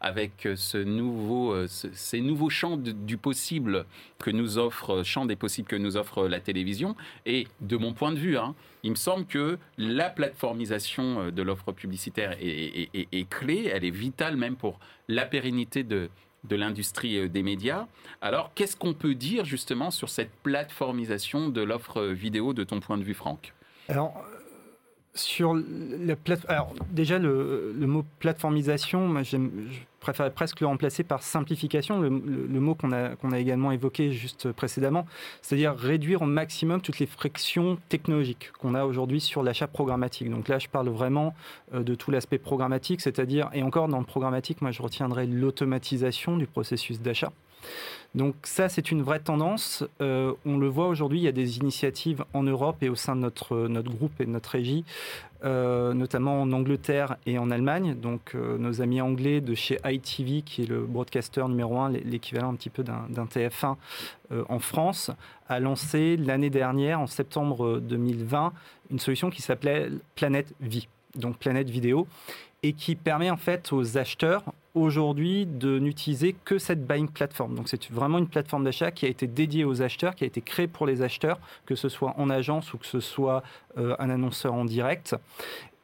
avec 0.00 0.48
ce 0.56 0.76
nouveau, 0.76 1.66
ces 1.66 2.20
nouveaux 2.20 2.50
champs 2.50 2.76
du 2.76 3.16
possible 3.16 3.86
que 4.18 4.30
nous 4.30 4.58
offre, 4.58 5.02
des 5.26 5.36
possibles 5.36 5.68
que 5.68 5.76
nous 5.76 5.96
offre 5.96 6.28
la 6.28 6.40
télévision. 6.40 6.94
Et 7.24 7.46
de 7.60 7.76
mon 7.76 7.92
point 7.92 8.12
de 8.12 8.18
vue, 8.18 8.36
hein, 8.36 8.54
il 8.82 8.90
me 8.90 8.96
semble 8.96 9.26
que 9.26 9.58
la 9.78 10.10
plateformisation 10.10 11.30
de 11.30 11.42
l'offre 11.42 11.72
publicitaire 11.72 12.01
est, 12.08 13.28
clé, 13.30 13.70
elle 13.72 13.84
est 13.84 13.90
vitale 13.90 14.36
même 14.36 14.56
pour 14.56 14.78
la 15.08 15.24
pérennité 15.24 15.84
de, 15.84 16.08
de 16.44 16.56
l'industrie 16.56 17.18
euh, 17.18 17.28
des 17.28 17.42
médias. 17.42 17.86
Alors, 18.20 18.52
qu'est-ce 18.54 18.76
qu'on 18.76 18.94
peut 18.94 19.14
dire 19.14 19.44
justement 19.44 19.90
sur 19.90 20.08
cette 20.08 20.32
plateformisation 20.42 21.48
de 21.48 21.62
l'offre 21.62 22.02
vidéo 22.06 22.52
de 22.52 22.64
ton 22.64 22.80
point 22.80 22.98
de 22.98 23.04
vue, 23.04 23.14
Franck? 23.14 23.52
Alors, 23.88 24.24
sur 25.14 25.54
la 25.54 26.14
Alors, 26.48 26.74
déjà, 26.90 27.18
le, 27.18 27.74
mot 27.78 28.04
plateformisation, 28.18 29.08
moi, 29.08 29.22
je 29.22 29.36
préfère 30.02 30.30
presque 30.32 30.60
le 30.60 30.66
remplacer 30.66 31.04
par 31.04 31.22
simplification, 31.22 32.00
le, 32.00 32.10
mot 32.10 32.74
qu'on 32.74 32.92
a, 32.92 33.16
qu'on 33.16 33.32
a 33.32 33.38
également 33.38 33.72
évoqué 33.72 34.12
juste 34.12 34.52
précédemment, 34.52 35.06
c'est-à-dire 35.40 35.74
réduire 35.74 36.22
au 36.22 36.26
maximum 36.26 36.80
toutes 36.82 36.98
les 36.98 37.06
frictions 37.06 37.78
technologiques 37.88 38.52
qu'on 38.58 38.74
a 38.74 38.84
aujourd'hui 38.84 39.20
sur 39.20 39.42
l'achat 39.42 39.66
programmatique. 39.66 40.28
Donc 40.28 40.48
là, 40.48 40.58
je 40.58 40.68
parle 40.68 40.88
vraiment 40.88 41.34
euh, 41.72 41.82
de 41.82 41.94
tout 41.94 42.10
l'aspect 42.10 42.38
programmatique, 42.38 43.00
c'est-à-dire, 43.00 43.48
et 43.54 43.62
encore 43.62 43.88
dans 43.88 44.00
le 44.00 44.04
programmatique, 44.04 44.60
moi, 44.60 44.72
je 44.72 44.82
retiendrai 44.82 45.26
l'automatisation 45.26 46.36
du 46.36 46.46
processus 46.46 47.00
d'achat. 47.00 47.32
Donc 48.14 48.34
ça, 48.42 48.68
c'est 48.68 48.90
une 48.90 49.02
vraie 49.02 49.20
tendance. 49.20 49.84
Euh, 50.00 50.34
on 50.44 50.58
le 50.58 50.68
voit 50.68 50.88
aujourd'hui, 50.88 51.20
il 51.20 51.22
y 51.22 51.28
a 51.28 51.32
des 51.32 51.58
initiatives 51.58 52.24
en 52.34 52.42
Europe 52.42 52.82
et 52.82 52.90
au 52.90 52.94
sein 52.94 53.16
de 53.16 53.20
notre, 53.22 53.66
groupe 53.90 54.20
et 54.20 54.26
de 54.26 54.30
notre 54.30 54.50
régie, 54.50 54.84
euh, 55.44 55.94
notamment 55.94 56.42
en 56.42 56.52
Angleterre 56.52 57.16
et 57.24 57.38
en 57.38 57.50
Allemagne. 57.50 57.94
Donc 57.94 58.32
euh, 58.34 58.58
nos 58.58 58.82
amis 58.82 59.00
anglais 59.00 59.40
de 59.40 59.54
chez 59.54 59.78
ITV, 59.84 60.42
qui 60.42 60.62
est 60.62 60.66
le 60.66 60.82
broadcaster 60.82 61.44
numéro 61.48 61.78
un, 61.78 61.88
l'équivalent 61.88 62.50
un 62.50 62.54
petit 62.54 62.70
peu 62.70 62.82
d'un 62.82 63.24
TF1 63.24 63.76
en 64.48 64.58
France, 64.58 65.10
a 65.48 65.60
lancé 65.60 66.16
l'année 66.16 66.50
dernière, 66.50 67.00
en 67.00 67.06
septembre 67.06 67.80
2020, 67.80 68.52
une 68.90 68.98
solution 68.98 69.30
qui 69.30 69.42
s'appelait 69.42 69.88
Planète 70.16 70.54
Vie. 70.60 70.88
donc 71.16 71.36
Planète 71.38 71.68
Vidéo, 71.68 72.06
et 72.62 72.72
qui 72.72 72.94
permet 72.94 73.30
en 73.30 73.36
fait 73.36 73.72
aux 73.72 73.98
acheteurs 73.98 74.44
aujourd'hui 74.74 75.46
de 75.46 75.78
n'utiliser 75.78 76.34
que 76.44 76.58
cette 76.58 76.86
buying 76.86 77.08
platform. 77.08 77.54
Donc 77.54 77.68
c'est 77.68 77.90
vraiment 77.90 78.18
une 78.18 78.28
plateforme 78.28 78.64
d'achat 78.64 78.90
qui 78.90 79.06
a 79.06 79.08
été 79.08 79.26
dédiée 79.26 79.64
aux 79.64 79.82
acheteurs, 79.82 80.14
qui 80.14 80.24
a 80.24 80.26
été 80.26 80.40
créée 80.40 80.68
pour 80.68 80.86
les 80.86 81.02
acheteurs, 81.02 81.38
que 81.66 81.74
ce 81.74 81.88
soit 81.88 82.14
en 82.18 82.30
agence 82.30 82.72
ou 82.72 82.78
que 82.78 82.86
ce 82.86 83.00
soit 83.00 83.42
euh, 83.78 83.94
un 83.98 84.10
annonceur 84.10 84.54
en 84.54 84.64
direct, 84.64 85.16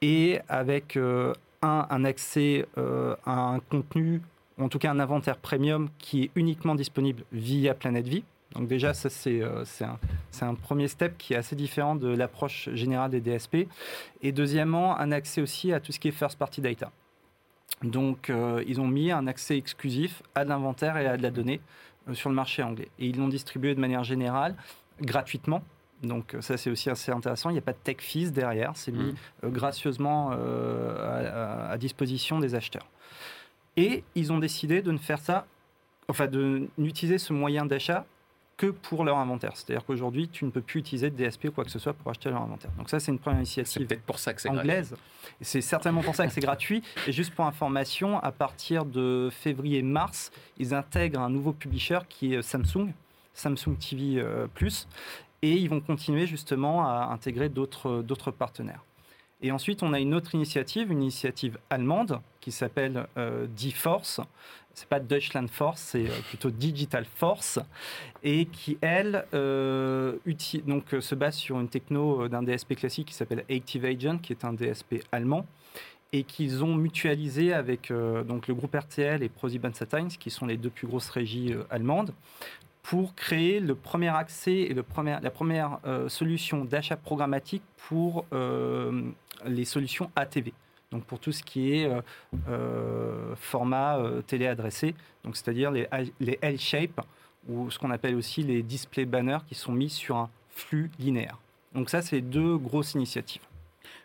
et 0.01 0.39
avec 0.49 0.97
euh, 0.97 1.33
un, 1.63 2.05
accès 2.05 2.67
euh, 2.79 3.15
à 3.27 3.41
un 3.41 3.61
contenu, 3.61 4.23
en 4.59 4.69
tout 4.69 4.79
cas 4.79 4.91
un 4.91 5.01
inventaire 5.01 5.37
premium 5.37 5.89
qui 5.99 6.25
est 6.25 6.31
uniquement 6.35 6.75
disponible 6.75 7.25
via 7.33 7.75
Planète 7.75 8.07
Vie. 8.07 8.25
Donc 8.55 8.67
déjà, 8.67 8.95
ça 8.95 9.11
c'est 9.11 9.43
un, 9.43 9.99
un, 10.41 10.55
premier 10.55 10.89
step 10.89 11.19
qui 11.19 11.35
est 11.35 11.37
assez 11.37 11.55
différent 11.55 11.97
de 11.97 12.09
l'approche 12.09 12.69
générale 12.73 13.11
des 13.11 13.21
DSP. 13.21 13.69
Et 14.23 14.33
deuxièmement, 14.33 14.99
un 14.99 15.13
accès 15.13 15.41
aussi 15.43 15.73
à 15.73 15.81
tout 15.81 15.93
ce 15.93 16.01
qui 16.01 16.09
est 16.09 16.13
first 16.13 16.39
party 16.39 16.61
data. 16.61 16.91
Donc, 17.83 18.31
euh, 18.31 18.63
ils 18.67 18.81
ont 18.81 18.87
mis 18.87 19.13
un 19.13 19.27
accès 19.27 19.57
exclusif 19.57 20.23
à 20.35 20.45
de 20.45 20.49
l'inventaire 20.49 20.97
et 20.97 21.07
à 21.07 21.17
de 21.17 21.23
la 21.23 21.31
donnée 21.31 21.61
euh, 22.09 22.15
sur 22.15 22.29
le 22.29 22.35
marché 22.35 22.63
anglais. 22.63 22.89
Et 22.99 23.07
ils 23.07 23.17
l'ont 23.19 23.29
distribué 23.29 23.75
de 23.75 23.81
manière 23.81 24.03
générale, 24.03 24.57
gratuitement. 25.01 25.63
Donc, 26.03 26.37
ça, 26.41 26.57
c'est 26.57 26.71
aussi 26.71 26.91
assez 26.91 27.13
intéressant. 27.13 27.51
Il 27.51 27.55
n'y 27.55 27.59
a 27.59 27.63
pas 27.63 27.73
de 27.73 27.79
tech 27.79 27.99
fees 28.01 28.31
derrière. 28.33 28.73
C'est 28.75 28.93
mis 28.93 29.15
mmh. 29.43 29.49
gracieusement 29.51 30.31
à, 30.31 31.71
à, 31.71 31.79
disposition 31.79 32.39
des 32.39 32.55
acheteurs. 32.55 32.87
Et 33.77 34.05
ils 34.15 34.33
ont 34.33 34.39
décidé 34.39 34.81
de 34.81 34.93
ne 34.93 34.99
faire 34.99 35.19
ça, 35.19 35.47
enfin, 36.09 36.29
de 36.29 36.69
n'utiliser 36.79 37.19
ce 37.19 37.33
moyen 37.33 37.67
d'achat 37.67 38.07
que 38.59 38.67
pour 38.67 39.05
leur 39.05 39.17
inventaire. 39.17 39.53
C'est-à-dire 39.55 39.87
qu'aujourd'hui, 39.87 40.29
tu 40.29 40.45
ne 40.45 40.51
peux 40.51 40.61
plus 40.61 40.81
utiliser 40.81 41.11
de 41.11 41.17
DSP 41.17 41.47
ou 41.47 41.53
quoi 41.53 41.65
que 41.65 41.71
ce 41.71 41.79
soit 41.79 41.95
pour 41.95 42.11
acheter 42.11 42.29
leur 42.29 42.43
inventaire. 42.43 42.73
Donc 42.77 42.91
ça, 42.91 43.01
c'est 43.01 43.13
une 43.13 43.19
première 43.19 43.39
initiative 43.39 43.87
peut-être 43.87 44.03
pour 44.03 44.19
ça 44.19 44.35
que 44.35 44.43
c'est 44.43 44.51
anglaise. 44.51 44.95
C'est 45.41 45.61
certainement 45.61 46.03
pour 46.03 46.17
ça 46.17 46.27
que 46.27 46.33
c'est 46.33 46.41
gratuit. 46.41 46.83
Et 47.07 47.13
juste 47.13 47.33
pour 47.33 47.47
information, 47.47 48.19
à 48.19 48.33
partir 48.33 48.85
de 48.85 49.31
février-mars, 49.31 50.33
ils 50.59 50.75
intègrent 50.75 51.21
un 51.21 51.31
nouveau 51.31 51.53
publisher 51.53 52.01
qui 52.09 52.35
est 52.35 52.43
Samsung, 52.43 52.93
Samsung 53.33 53.77
TV 53.79 54.21
euh, 54.21 54.49
Plus, 54.53 54.89
et 55.41 55.55
ils 55.55 55.71
vont 55.71 55.81
continuer 55.81 56.27
justement 56.27 56.85
à 56.85 57.11
intégrer 57.13 57.49
d'autres 57.49 58.31
partenaires. 58.33 58.83
Et 59.41 59.53
ensuite, 59.53 59.83
on 59.83 59.93
a 59.93 60.01
une 60.01 60.15
autre 60.15 60.35
initiative, 60.35 60.91
une 60.91 61.03
initiative 61.03 61.59
allemande 61.71 62.21
qui 62.41 62.51
s'appelle 62.51 63.07
euh, 63.17 63.47
D-Force, 63.57 64.21
c'est 64.79 64.89
pas 64.89 65.01
Deutschland 65.01 65.49
Force, 65.49 65.81
c'est 65.81 66.07
euh, 66.09 66.21
plutôt 66.29 66.51
Digital 66.51 67.05
Force, 67.05 67.59
et 68.23 68.47
qui, 68.47 68.79
elle, 68.81 69.27
euh, 69.35 70.17
donc, 70.67 70.95
euh, 70.95 71.01
se 71.01 71.15
base 71.15 71.35
sur 71.35 71.59
une 71.59 71.69
techno 71.69 72.29
d'un 72.29 72.43
DSP 72.43 72.77
classique 72.77 73.09
qui 73.09 73.15
s'appelle 73.15 73.45
Active 73.51 73.85
Agent, 73.85 74.19
qui 74.19 74.33
est 74.33 74.45
un 74.45 74.53
DSP 74.53 75.03
allemand, 75.11 75.47
et 76.13 76.23
qu'ils 76.23 76.63
ont 76.65 76.75
mutualisé 76.75 77.53
avec 77.53 77.93
donc, 77.93 78.49
le 78.49 78.55
groupe 78.55 78.75
RTL 78.75 79.23
et 79.23 79.29
ProSiebenSat.1, 79.29 80.17
qui 80.17 80.31
sont 80.31 80.47
les 80.47 80.57
deux 80.57 80.71
plus 80.71 80.87
grosses 80.87 81.11
régies 81.11 81.55
allemandes, 81.69 82.15
pour 82.89 83.15
créer 83.15 83.61
le 83.61 83.75
premier 83.75 84.09
accès 84.09 84.53
et 84.53 84.75
la 84.75 84.83
première 85.31 85.79
solution 86.09 86.65
d'achat 86.65 86.97
programmatique 86.97 87.63
pour 87.77 88.25
les 89.45 89.65
solutions 89.65 90.11
ATV 90.17 90.53
donc 90.91 91.05
pour 91.05 91.19
tout 91.19 91.33
ce 91.33 91.43
qui 91.43 91.75
est 91.75 91.87
euh, 91.87 92.01
euh, 92.49 93.37
format 93.37 93.99
euh, 93.99 94.23
téléadressé, 94.23 94.95
donc 95.25 95.37
c'est-à-dire 95.37 95.71
les, 95.71 95.87
les 96.21 96.39
L-shape 96.41 97.01
ou 97.49 97.71
ce 97.71 97.79
qu'on 97.79 97.91
appelle 97.91 98.15
aussi 98.15 98.43
les 98.43 98.63
display 98.63 99.05
banners 99.05 99.39
qui 99.47 99.55
sont 99.55 99.73
mis 99.73 99.91
sur 99.91 100.17
un 100.17 100.31
flux 100.51 100.91
linéaire. 100.99 101.39
Donc 101.75 101.91
ça, 101.91 102.03
c'est 102.03 102.21
deux 102.21 102.57
grosses 102.57 102.95
initiatives. 102.95 103.43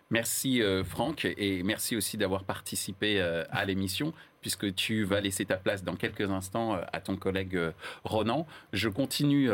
Merci 0.10 0.62
Franck 0.86 1.26
et 1.26 1.64
merci 1.64 1.96
aussi 1.96 2.18
d'avoir 2.18 2.44
participé 2.44 3.20
à 3.20 3.66
l'émission 3.66 4.14
puisque 4.44 4.76
tu 4.76 5.04
vas 5.04 5.20
laisser 5.20 5.46
ta 5.46 5.58
place 5.58 5.84
dans 5.84 5.96
quelques 5.96 6.30
instants 6.30 6.78
à 6.94 7.00
ton 7.00 7.16
collègue 7.16 7.60
Ronan. 8.04 8.46
Je 8.74 8.90
continue 8.90 9.50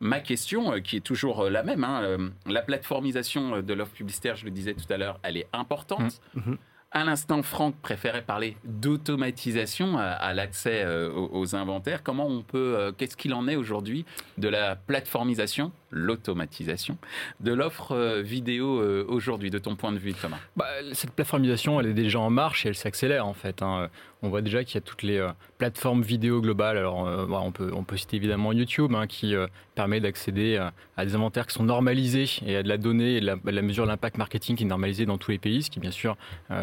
ma 0.00 0.20
question, 0.20 0.80
qui 0.80 0.96
est 0.96 1.00
toujours 1.00 1.48
la 1.48 1.62
même. 1.62 1.84
Hein, 1.84 2.18
la 2.46 2.60
plateformisation 2.60 3.62
de 3.62 3.72
l'offre 3.72 3.92
publicitaire, 3.92 4.36
je 4.36 4.44
le 4.44 4.50
disais 4.50 4.74
tout 4.74 4.92
à 4.92 4.98
l'heure, 4.98 5.18
elle 5.22 5.38
est 5.38 5.48
importante. 5.54 6.20
Mmh. 6.34 6.50
Mmh. 6.50 6.56
À 6.94 7.04
l'instant, 7.04 7.42
Franck 7.42 7.74
préférait 7.76 8.22
parler 8.22 8.54
d'automatisation 8.64 9.96
à, 9.96 10.34
l'accès 10.34 10.82
euh, 10.84 11.10
aux, 11.10 11.56
inventaires. 11.56 12.02
Comment 12.02 12.26
on 12.26 12.42
peut, 12.42 12.76
euh, 12.78 12.92
qu'est-ce 12.92 13.16
qu'il 13.16 13.32
en 13.32 13.48
est 13.48 13.56
aujourd'hui 13.56 14.04
de 14.36 14.48
la 14.48 14.76
plateformisation, 14.76 15.72
l'automatisation 15.92 16.96
de 17.40 17.52
l'offre 17.52 17.92
euh, 17.92 18.22
vidéo 18.22 18.82
aujourd'hui, 19.08 19.50
de 19.50 19.58
ton 19.58 19.76
point 19.76 19.92
de 19.92 19.98
vue, 19.98 20.14
Thomas 20.14 20.38
bah, 20.56 20.66
Cette 20.92 21.10
plateformisation, 21.12 21.80
elle 21.80 21.88
est 21.88 21.94
déjà 21.94 22.18
en 22.18 22.30
marche 22.30 22.66
et 22.66 22.70
elle 22.70 22.74
s'accélère 22.74 23.26
en 23.26 23.34
fait. 23.34 23.62
Hein. 23.62 23.88
On 24.22 24.28
voit 24.28 24.40
déjà 24.40 24.62
qu'il 24.64 24.76
y 24.76 24.78
a 24.78 24.82
toutes 24.82 25.02
les 25.02 25.26
plateformes 25.58 26.02
vidéo 26.02 26.40
globales. 26.40 26.78
Alors, 26.78 26.98
on, 26.98 27.50
peut, 27.50 27.72
on 27.74 27.82
peut 27.82 27.96
citer 27.96 28.18
évidemment 28.18 28.52
YouTube 28.52 28.94
hein, 28.94 29.08
qui 29.08 29.34
permet 29.74 29.98
d'accéder 29.98 30.64
à 30.96 31.04
des 31.04 31.16
inventaires 31.16 31.44
qui 31.48 31.54
sont 31.54 31.64
normalisés 31.64 32.26
et 32.46 32.54
à 32.54 32.62
de 32.62 32.68
la 32.68 32.76
donnée 32.76 33.16
et 33.16 33.20
la, 33.20 33.62
mesure 33.62 33.82
de 33.82 33.88
l'impact 33.88 34.18
marketing 34.18 34.54
qui 34.54 34.62
est 34.62 34.66
normalisée 34.66 35.06
dans 35.06 35.18
tous 35.18 35.32
les 35.32 35.38
pays, 35.38 35.64
ce 35.64 35.70
qui 35.70 35.80
bien 35.80 35.90
sûr 35.90 36.16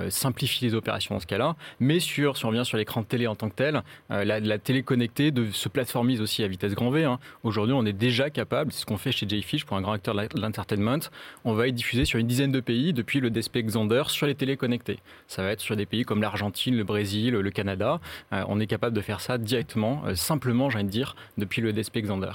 simplifie 0.08 0.64
les 0.64 0.74
opérations 0.74 1.16
dans 1.16 1.20
ce 1.20 1.28
cas-là. 1.28 1.58
Mais 1.82 2.00
sur, 2.00 2.38
si 2.38 2.46
on 2.46 2.50
revient 2.50 2.66
sur 2.66 2.78
l'écran 2.78 3.02
de 3.02 3.06
télé 3.06 3.28
en 3.28 3.36
tant 3.36 3.50
que 3.50 3.56
tel, 3.56 3.84
euh, 4.12 4.24
la, 4.24 4.58
télé 4.58 4.84
connectée 4.84 5.32
de, 5.32 5.52
se 5.52 5.70
plateformise 5.70 6.22
aussi 6.22 6.44
à 6.44 6.48
vitesse 6.48 6.76
grand 6.76 6.90
V. 6.90 7.04
Hein. 7.04 7.20
Aujourd'hui, 7.44 7.74
on 7.74 7.86
est 7.86 7.94
déjà 7.94 8.30
capable, 8.30 8.72
c'est 8.72 8.82
ce 8.82 8.86
qu'on 8.86 8.98
fait 8.98 9.12
chez 9.20 9.28
Jfish 9.28 9.66
pour 9.66 9.78
un 9.78 9.82
grand 9.82 9.94
acteur 9.94 10.16
de 10.16 10.40
l'entertainment, 10.40 11.00
on 11.44 11.54
va 11.54 11.68
être 11.68 11.76
diffusé 11.76 12.06
sur 12.06 12.20
une 12.20 12.28
dizaine 12.28 12.52
de 12.52 12.60
pays 12.60 12.94
depuis 12.94 13.20
le 13.20 13.30
DSP 13.30 13.60
Xander 13.60 14.04
sur 14.08 14.28
les 14.28 14.36
télés 14.36 14.58
connectées. 14.58 15.00
Ça 15.28 15.44
va 15.44 15.52
être 15.52 15.60
sur 15.60 15.76
des 15.76 15.86
pays 15.86 16.04
comme 16.04 16.22
l'Argentine, 16.22 16.76
le 16.76 16.84
Brésil, 16.84 17.34
le 17.34 17.52
Canada. 17.52 18.00
Euh, 18.34 18.44
on 18.48 18.60
est 18.60 18.68
capable 18.68 18.96
de 18.96 19.02
faire 19.02 19.22
ça 19.22 19.38
directement, 19.38 20.04
euh, 20.06 20.16
simplement, 20.16 20.70
j'ai 20.70 20.78
envie 20.78 20.86
de 20.86 20.90
dire, 20.90 21.16
depuis 21.38 21.62
le 21.62 21.74
DSP 21.74 22.00
Xander. 22.00 22.32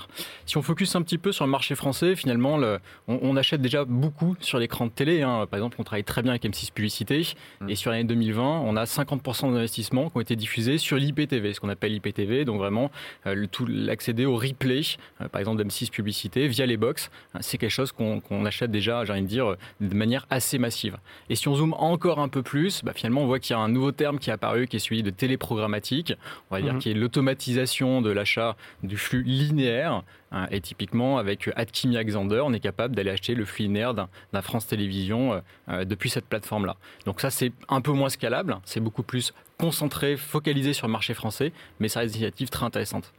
Si 0.46 0.56
on 0.56 0.62
focus 0.62 0.94
un 0.96 1.02
petit 1.02 1.18
peu 1.18 1.32
sur 1.32 1.44
le 1.44 1.50
marché 1.50 1.74
français, 1.74 2.16
finalement, 2.16 2.58
le, 2.58 2.78
on, 3.08 3.36
achète 3.36 3.60
déjà 3.60 3.84
beaucoup 3.84 4.36
sur 4.40 4.58
l'écran 4.58 4.86
de 4.86 4.90
télé. 4.90 5.22
Hein. 5.22 5.46
Par 5.50 5.58
exemple, 5.58 5.76
on 5.80 5.84
travaille 5.84 6.04
très 6.04 6.22
bien 6.22 6.32
avec 6.32 6.44
M6 6.44 6.72
Publicité. 6.72 7.26
Mmh. 7.60 7.70
Et 7.70 7.74
sur 7.74 7.90
l'année 7.90 8.04
2020, 8.04 8.60
on 8.64 8.76
a 8.76 8.84
50% 8.84 9.52
d'investissements 9.52 10.10
qui 10.10 10.16
ont 10.16 10.20
été 10.20 10.36
diffusés 10.36 10.78
sur 10.78 10.96
l'IPTV, 10.96 11.54
ce 11.54 11.60
qu'on 11.60 11.68
appelle 11.68 11.92
l'IPTV, 11.92 12.44
donc 12.44 12.58
vraiment 12.58 12.90
euh, 13.26 13.46
l'accéder 13.68 14.26
au 14.26 14.36
replay, 14.36 14.82
euh, 15.20 15.28
par 15.28 15.40
exemple 15.40 15.62
d'M6 15.62 15.90
Publicité, 15.90 16.48
via 16.48 16.66
les 16.66 16.73
box. 16.76 17.10
Euh, 17.34 17.38
c'est 17.40 17.58
quelque 17.58 17.70
chose 17.70 17.92
qu'on 17.92 18.44
achète 18.44 18.70
déjà, 18.70 19.04
j'ai 19.04 19.12
envie 19.12 19.22
de 19.22 19.26
dire, 19.26 19.56
de 19.80 19.94
manière 19.94 20.26
assez 20.30 20.58
massive. 20.58 20.96
Et 21.28 21.34
si 21.34 21.48
on 21.48 21.54
zoome 21.54 21.74
encore 21.74 22.18
un 22.18 22.28
peu 22.28 22.42
plus, 22.42 22.82
bah, 22.82 22.92
finalement, 22.94 23.22
on 23.22 23.26
voit 23.26 23.38
qu'il 23.38 23.54
y 23.54 23.58
a 23.58 23.62
un 23.62 23.68
nouveau 23.68 23.92
terme 23.92 24.18
qui 24.18 24.30
est 24.30 24.32
apparu, 24.32 24.66
qui 24.66 24.76
est 24.76 24.80
celui 24.80 25.02
de 25.02 25.10
téléprogrammatique, 25.10 26.14
on 26.50 26.56
va 26.56 26.62
dire, 26.62 26.74
mmh. 26.74 26.78
qui 26.78 26.90
est 26.90 26.94
l'automatisation 26.94 28.02
de 28.02 28.10
l'achat 28.10 28.56
du 28.82 28.96
flux 28.96 29.22
linéaire. 29.22 30.02
Hein, 30.32 30.48
et 30.50 30.60
typiquement, 30.60 31.18
avec 31.18 31.48
Adkimia 31.54 32.02
Xander, 32.02 32.42
on 32.44 32.52
est 32.52 32.60
capable 32.60 32.96
d'aller 32.96 33.10
acheter 33.10 33.34
le 33.34 33.44
flux 33.44 33.64
linéaire 33.64 33.94
d'un 33.94 34.08
France 34.42 34.66
Télévisions 34.66 35.40
depuis 35.68 36.10
cette 36.10 36.26
plateforme-là. 36.26 36.76
Donc 37.06 37.20
ça, 37.20 37.30
c'est 37.30 37.52
un 37.68 37.80
peu 37.80 37.92
moins 37.92 38.08
scalable, 38.08 38.58
c'est 38.64 38.80
beaucoup 38.80 39.04
plus 39.04 39.32
concentré, 39.58 40.16
focalisé 40.16 40.72
sur 40.72 40.88
le 40.88 40.92
marché 40.92 41.14
français, 41.14 41.52
mais 41.78 41.88
ça 41.88 42.00
reste 42.00 42.16
une 42.16 42.22
initiative 42.22 42.48
très 42.48 42.64
intéressante. 42.64 43.12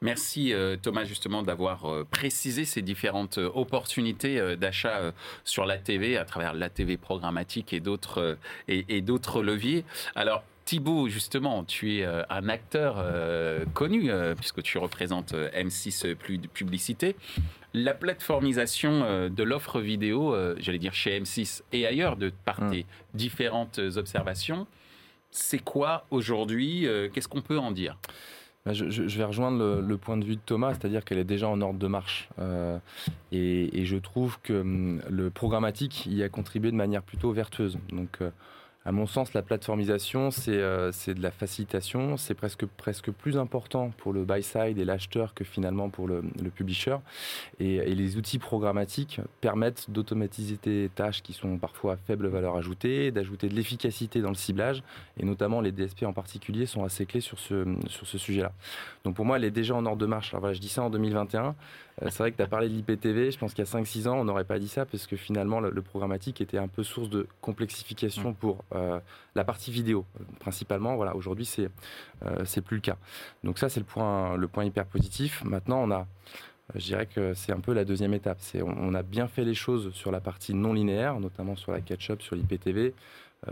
Merci 0.00 0.52
euh, 0.52 0.76
Thomas 0.76 1.04
justement 1.04 1.42
d'avoir 1.42 1.86
euh, 1.86 2.06
précisé 2.10 2.64
ces 2.64 2.82
différentes 2.82 3.38
euh, 3.38 3.50
opportunités 3.54 4.56
d'achat 4.56 5.12
sur 5.44 5.64
la 5.64 5.78
TV 5.78 6.16
à 6.16 6.24
travers 6.24 6.52
la 6.54 6.68
TV 6.68 6.96
programmatique 6.96 7.72
et 7.72 7.80
d'autres 7.80 8.36
et, 8.68 9.00
d'autres 9.00 9.42
leviers. 9.42 9.84
Alors 10.14 10.44
Thibaut, 10.64 11.08
justement, 11.08 11.64
tu 11.64 11.98
es 11.98 12.04
un 12.06 12.48
acteur 12.48 13.04
connu 13.74 14.10
puisque 14.36 14.62
tu 14.62 14.78
représentes 14.78 15.34
M6 15.34 16.14
Publicité 16.14 17.16
la 17.74 17.92
plateformisation 17.92 19.02
euh, 19.02 19.28
de 19.28 19.42
l'offre 19.42 19.80
vidéo, 19.80 20.34
j'allais 20.58 20.78
dire 20.78 20.94
chez 20.94 21.20
M6 21.20 21.62
et 21.72 21.86
ailleurs, 21.86 22.16
de 22.16 22.32
par 22.44 22.62
hum. 22.62 22.70
tes 22.70 22.86
différentes 23.12 23.80
observations, 23.96 24.66
c'est 25.32 25.58
quoi 25.58 26.06
aujourd'hui 26.10 26.86
Qu'est-ce 27.12 27.26
qu'on 27.26 27.42
peut 27.42 27.58
en 27.58 27.72
dire? 27.72 27.98
Bah, 28.64 28.72
je, 28.72 29.02
vais 29.02 29.24
rejoindre 29.24 29.80
le, 29.80 29.96
point 29.98 30.16
de 30.16 30.24
vue 30.24 30.36
de 30.36 30.40
Thomas, 30.40 30.74
c'est-à-dire 30.74 31.04
qu'elle 31.04 31.18
est 31.18 31.24
déjà 31.24 31.48
en 31.48 31.60
ordre 31.60 31.78
de 31.78 31.86
marche. 31.86 32.28
et, 33.32 33.84
je 33.84 33.96
trouve 33.96 34.38
que 34.42 34.60
hum, 34.60 35.02
le 35.08 35.30
programmatique 35.30 36.06
y 36.06 36.22
a 36.22 36.28
contribué 36.28 36.70
de 36.70 36.76
manière 36.76 37.02
plutôt 37.02 37.32
vertueuse. 37.32 37.78
Donc, 37.90 38.20
À 38.86 38.92
mon 38.92 39.06
sens, 39.06 39.32
la 39.32 39.40
plateformisation, 39.40 40.30
c'est 40.30 40.52
de 40.52 41.22
la 41.22 41.30
facilitation. 41.30 42.18
C'est 42.18 42.34
presque, 42.34 42.66
presque 42.66 43.10
plus 43.10 43.38
important 43.38 43.90
pour 43.96 44.12
le 44.12 44.24
buy-side 44.24 44.78
et 44.78 44.84
l'acheteur 44.84 45.32
que 45.32 45.42
finalement 45.42 45.88
pour 45.88 46.06
le, 46.06 46.22
publisher. 46.54 46.96
Et, 47.60 47.94
les 47.94 48.18
outils 48.18 48.38
programmatiques 48.38 49.22
permettent 49.40 49.90
d'automatiser 49.90 50.58
des 50.62 50.90
tâches 50.94 51.22
qui 51.22 51.32
sont 51.32 51.56
parfois 51.56 51.94
à 51.94 51.96
faible 51.96 52.26
valeur 52.28 52.56
ajoutée, 52.56 53.10
d'ajouter 53.10 53.48
de 53.48 53.54
l'efficacité 53.54 54.20
dans 54.20 54.28
le 54.28 54.34
ciblage. 54.34 54.82
Et 55.18 55.24
notamment, 55.24 55.62
les 55.62 55.72
DSP 55.72 56.02
en 56.02 56.12
particulier 56.12 56.66
sont 56.66 56.84
assez 56.84 57.06
clés 57.06 57.22
sur 57.22 57.38
ce, 57.38 57.64
sur 57.88 58.06
ce 58.06 58.18
sujet-là. 58.18 58.52
Donc 59.04 59.16
pour 59.16 59.24
moi, 59.24 59.38
elle 59.38 59.44
est 59.44 59.50
déjà 59.50 59.74
en 59.74 59.86
ordre 59.86 59.98
de 59.98 60.06
marche. 60.06 60.34
Alors 60.34 60.52
je 60.52 60.60
dis 60.60 60.68
ça 60.68 60.82
en 60.82 60.90
2021. 60.90 61.54
Euh, 62.02 62.06
c'est 62.10 62.18
vrai 62.18 62.32
que 62.32 62.36
tu 62.36 62.42
as 62.42 62.46
parlé 62.46 62.68
de 62.68 62.74
l'IPTV. 62.74 63.30
Je 63.30 63.38
pense 63.38 63.54
qu'il 63.54 63.64
y 63.64 63.68
a 63.68 63.70
5-6 63.70 64.08
ans, 64.08 64.18
on 64.18 64.24
n'aurait 64.24 64.44
pas 64.44 64.58
dit 64.58 64.68
ça 64.68 64.84
parce 64.84 65.06
que 65.06 65.16
finalement, 65.16 65.60
le, 65.60 65.82
programmatique 65.82 66.40
était 66.40 66.58
un 66.58 66.68
peu 66.68 66.82
source 66.82 67.10
de 67.10 67.26
complexification 67.40 68.30
mmh. 68.30 68.34
pour 68.34 68.64
euh, 68.74 68.98
la 69.34 69.44
partie 69.44 69.70
vidéo, 69.70 70.04
principalement. 70.40 70.96
Voilà, 70.96 71.14
aujourd'hui, 71.14 71.44
c'est 71.44 71.68
euh, 72.24 72.44
c'est 72.44 72.62
plus 72.62 72.76
le 72.76 72.80
cas. 72.80 72.96
Donc 73.44 73.58
ça, 73.58 73.68
c'est 73.68 73.80
le 73.80 73.86
point, 73.86 74.36
le 74.36 74.48
point 74.48 74.64
hyper 74.64 74.86
positif. 74.86 75.44
Maintenant, 75.44 75.82
on 75.82 75.90
a 75.90 76.06
je 76.74 76.86
dirais 76.86 77.04
que 77.04 77.34
c'est 77.34 77.52
un 77.52 77.60
peu 77.60 77.74
la 77.74 77.84
deuxième 77.84 78.14
étape. 78.14 78.38
C'est, 78.40 78.62
on, 78.62 78.94
a 78.94 79.02
bien 79.02 79.28
fait 79.28 79.44
les 79.44 79.52
choses 79.52 79.92
sur 79.92 80.10
la 80.10 80.20
partie 80.20 80.54
non 80.54 80.72
linéaire, 80.72 81.20
notamment 81.20 81.56
sur 81.56 81.72
la 81.72 81.82
catch-up, 81.82 82.22
sur 82.22 82.36
l'IPTV. 82.36 82.94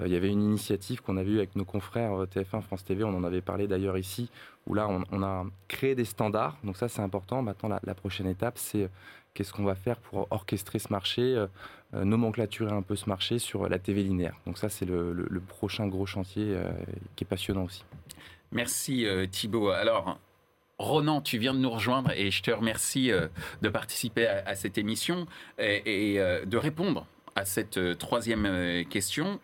il 0.03 0.11
y 0.11 0.17
avait 0.17 0.31
une 0.31 0.41
initiative 0.41 1.03
qu'on 1.03 1.19
avait 1.19 1.33
eue 1.33 1.37
avec 1.37 1.55
nos 1.55 1.67
confrères 1.67 2.25
TF1, 2.25 2.63
France 2.63 2.85
TV, 2.85 3.05
on 3.05 3.15
en 3.15 3.23
avait 3.23 3.43
parlé 3.43 3.69
d'ailleurs 3.69 3.99
ici, 3.99 4.31
où 4.67 4.75
là, 4.75 4.89
on, 4.89 5.23
a 5.23 5.45
créé 5.69 5.95
des 5.95 6.05
standards. 6.05 6.57
Donc 6.65 6.77
ça, 6.77 6.89
c'est 6.89 7.03
important. 7.03 7.43
Maintenant, 7.43 7.77
la, 7.83 7.95
prochaine 7.95 8.27
étape, 8.27 8.59
c'est 8.59 8.85
euh, 8.85 8.89
qu'est-ce 9.35 9.53
qu'on 9.53 9.65
va 9.65 9.75
faire 9.75 9.97
pour 9.97 10.29
orchestrer 10.31 10.79
ce 10.79 10.89
marché, 10.91 11.23
euh, 11.23 11.47
euh, 11.95 12.05
nomenclaturer 12.05 12.73
un 12.73 12.83
peu 12.83 12.95
ce 12.95 13.09
marché 13.09 13.39
sur 13.39 13.69
la 13.69 13.79
TV 13.79 14.03
linéaire. 14.03 14.37
Donc 14.47 14.59
ça, 14.59 14.69
c'est 14.69 14.85
le, 14.85 15.43
prochain 15.49 15.89
gros 15.89 16.07
chantier 16.07 16.57
qui 17.17 17.25
est 17.25 17.27
passionnant 17.27 17.65
aussi. 17.65 17.85
Merci 18.53 19.07
Thibault. 19.31 19.71
Alors, 19.71 20.19
Ronan, 20.79 21.21
tu 21.21 21.39
viens 21.39 21.55
de 21.55 21.59
nous 21.59 21.71
rejoindre 21.71 22.11
et 22.13 22.31
je 22.31 22.43
te 22.43 22.51
remercie 22.51 23.11
de 23.63 23.69
participer 23.69 24.27
à, 24.27 24.55
cette 24.55 24.79
émission 24.79 25.27
et 25.59 26.19
de 26.47 26.57
répondre 26.57 27.07
à 27.35 27.45
cette 27.45 27.99
troisième 27.99 28.85
question. 28.89 29.41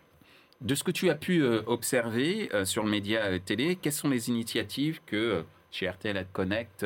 De 0.61 0.75
ce 0.75 0.83
que 0.83 0.91
tu 0.91 1.09
as 1.09 1.15
pu 1.15 1.41
euh, 1.41 1.61
observer 1.67 2.49
euh, 2.53 2.65
sur 2.65 2.83
le 2.83 2.89
média 2.89 3.21
euh, 3.21 3.39
télé, 3.39 3.77
quelles 3.77 3.93
sont 3.93 4.09
les 4.09 4.27
initiatives 4.27 4.99
que 5.05 5.45
chez 5.71 5.87
RTL 5.87 6.25
Connect 6.33 6.85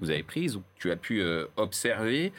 vous 0.00 0.10
avez 0.10 0.24
prises 0.24 0.56
ou 0.56 0.60
que 0.60 0.80
tu 0.80 0.90
as 0.90 0.96
pu 0.96 1.22
observer 1.58 2.32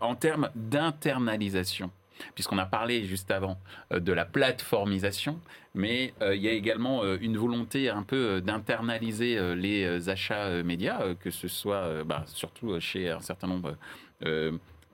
en 0.00 0.16
termes 0.16 0.50
d'internalisation? 0.56 1.92
Puisqu'on 2.34 2.58
a 2.58 2.66
parlé 2.66 3.04
juste 3.04 3.30
avant 3.30 3.56
de 3.92 4.12
la 4.12 4.24
plateformisation, 4.24 5.40
mais 5.74 6.12
il 6.20 6.42
y 6.42 6.48
a 6.48 6.52
également 6.52 7.04
une 7.14 7.36
volonté 7.36 7.88
un 7.88 8.02
peu 8.02 8.40
d'internaliser 8.40 9.54
les 9.54 10.08
achats 10.08 10.64
médias, 10.64 11.14
que 11.14 11.30
ce 11.30 11.46
soit 11.46 12.02
bah, 12.02 12.24
surtout 12.26 12.80
chez 12.80 13.08
un 13.08 13.20
certain 13.20 13.46
nombre 13.46 13.76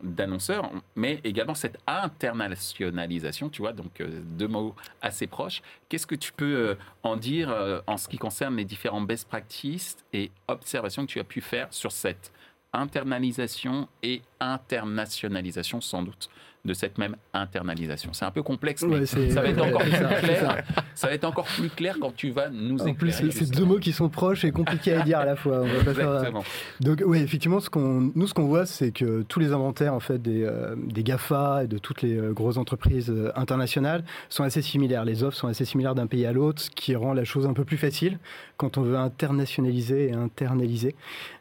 d'annonceurs, 0.03 0.71
mais 0.97 1.21
également 1.25 1.55
cette 1.55 1.79
internationalisation, 1.87 3.49
tu 3.49 3.63
vois, 3.63 3.73
donc 3.73 4.01
euh, 4.01 4.21
deux 4.23 4.49
mots 4.49 4.75
assez 5.03 5.27
proches. 5.27 5.63
Qu'est-ce 5.89 6.07
que 6.07 6.15
tu 6.15 6.33
peux 6.33 6.45
euh, 6.45 6.75
en 7.03 7.17
dire 7.17 7.51
euh, 7.51 7.81
en 7.87 7.97
ce 7.97 8.09
qui 8.09 8.19
concerne 8.19 8.57
les 8.57 8.65
différents 8.65 9.01
best 9.01 9.29
practices 9.29 9.97
et 10.13 10.31
observations 10.47 11.07
que 11.07 11.13
tu 11.13 11.21
as 11.21 11.25
pu 11.25 11.41
faire 11.41 11.69
sur 11.71 11.93
cette 11.93 12.33
internalisation 12.73 13.89
et 14.03 14.23
internationalisation 14.41 15.81
sans 15.81 16.03
doute 16.03 16.29
de 16.65 16.75
cette 16.75 16.99
même 16.99 17.17
internalisation. 17.33 18.13
C'est 18.13 18.25
un 18.25 18.31
peu 18.31 18.43
complexe, 18.43 18.83
mais 18.83 19.07
ça, 19.07 19.19
va 19.43 19.49
être 19.49 19.63
encore 19.63 19.81
plus 19.83 19.91
clair. 19.91 20.65
Ça. 20.95 21.07
va 21.09 21.15
être 21.15 21.25
encore 21.25 21.47
plus 21.47 21.71
clair 21.71 21.97
quand 22.01 22.15
tu 22.15 22.31
vas 22.31 22.49
nous 22.51 22.81
En 22.81 22.95
plus, 22.95 23.13
c'est 23.13 23.51
deux 23.51 23.65
mots 23.65 23.79
qui 23.79 23.93
sont 23.93 24.09
proches 24.09 24.45
et 24.45 24.51
compliqués 24.51 24.95
à 24.95 25.03
dire 25.03 25.19
à 25.19 25.25
la 25.25 25.37
fois. 25.37 25.65
Exactement. 25.67 26.45
Donc, 26.81 27.03
oui, 27.05 27.19
effectivement, 27.19 27.61
ce 27.61 27.71
qu'on, 27.71 28.13
nous, 28.15 28.27
ce 28.27 28.35
qu'on 28.35 28.47
voit, 28.47 28.67
c'est 28.67 28.93
que 28.93 29.23
tous 29.23 29.41
les 29.41 29.53
inventaires 29.53 29.95
en 29.95 30.01
fait 30.01 30.21
des, 30.21 30.45
euh, 30.45 30.75
des 30.77 31.03
Gafa 31.03 31.65
et 31.65 31.67
de 31.67 31.79
toutes 31.79 32.03
les 32.03 32.17
euh, 32.17 32.33
grosses 32.33 32.59
entreprises 32.59 33.11
euh, 33.11 33.33
internationales 33.35 34.05
sont 34.29 34.45
assez 34.45 34.63
similaires. 34.63 35.05
Les 35.05 35.23
offres 35.23 35.37
sont 35.37 35.49
assez 35.49 35.65
similaires 35.65 35.95
d'un 35.95 36.07
pays 36.07 36.27
à 36.27 36.33
l'autre, 36.33 36.61
ce 36.61 36.71
qui 36.71 36.95
rend 36.95 37.15
la 37.15 37.25
chose 37.25 37.47
un 37.47 37.55
peu 37.55 37.65
plus 37.65 37.79
facile 37.79 38.19
quand 38.57 38.77
on 38.77 38.83
veut 38.83 38.97
internationaliser 38.97 40.09
et 40.09 40.13
internaliser. 40.13 40.95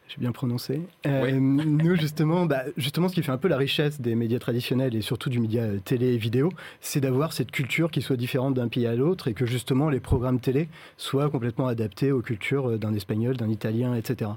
J'ai 0.08 0.20
bien 0.20 0.32
prononcé. 0.32 0.80
Nous, 1.04 1.96
justement, 1.96 2.46
bah, 2.46 2.62
justement, 2.76 3.08
ce 3.08 3.14
qui 3.14 3.22
fait 3.22 3.32
un 3.32 3.38
peu 3.38 3.48
la 3.48 3.56
richesse 3.58 4.00
des 4.00 4.14
médias 4.14 4.38
traditionnels 4.38 4.96
et 4.96 5.02
surtout 5.02 5.28
du 5.28 5.38
média 5.38 5.64
télé 5.84 6.14
et 6.14 6.16
vidéo, 6.16 6.50
c'est 6.80 7.00
d'avoir 7.00 7.32
cette 7.32 7.50
culture 7.50 7.90
qui 7.90 8.02
soit 8.02 8.16
différente 8.16 8.54
d'un 8.54 8.68
pays 8.68 8.86
à 8.86 8.94
l'autre 8.94 9.28
et 9.28 9.34
que 9.34 9.46
justement 9.46 9.90
les 9.90 10.00
programmes 10.00 10.40
télé 10.40 10.68
soient 10.96 11.30
complètement 11.30 11.66
adaptés 11.66 12.12
aux 12.12 12.22
cultures 12.22 12.70
euh, 12.70 12.78
d'un 12.78 12.94
espagnol, 12.94 13.36
d'un 13.36 13.48
italien, 13.48 13.94
etc. 13.94 14.30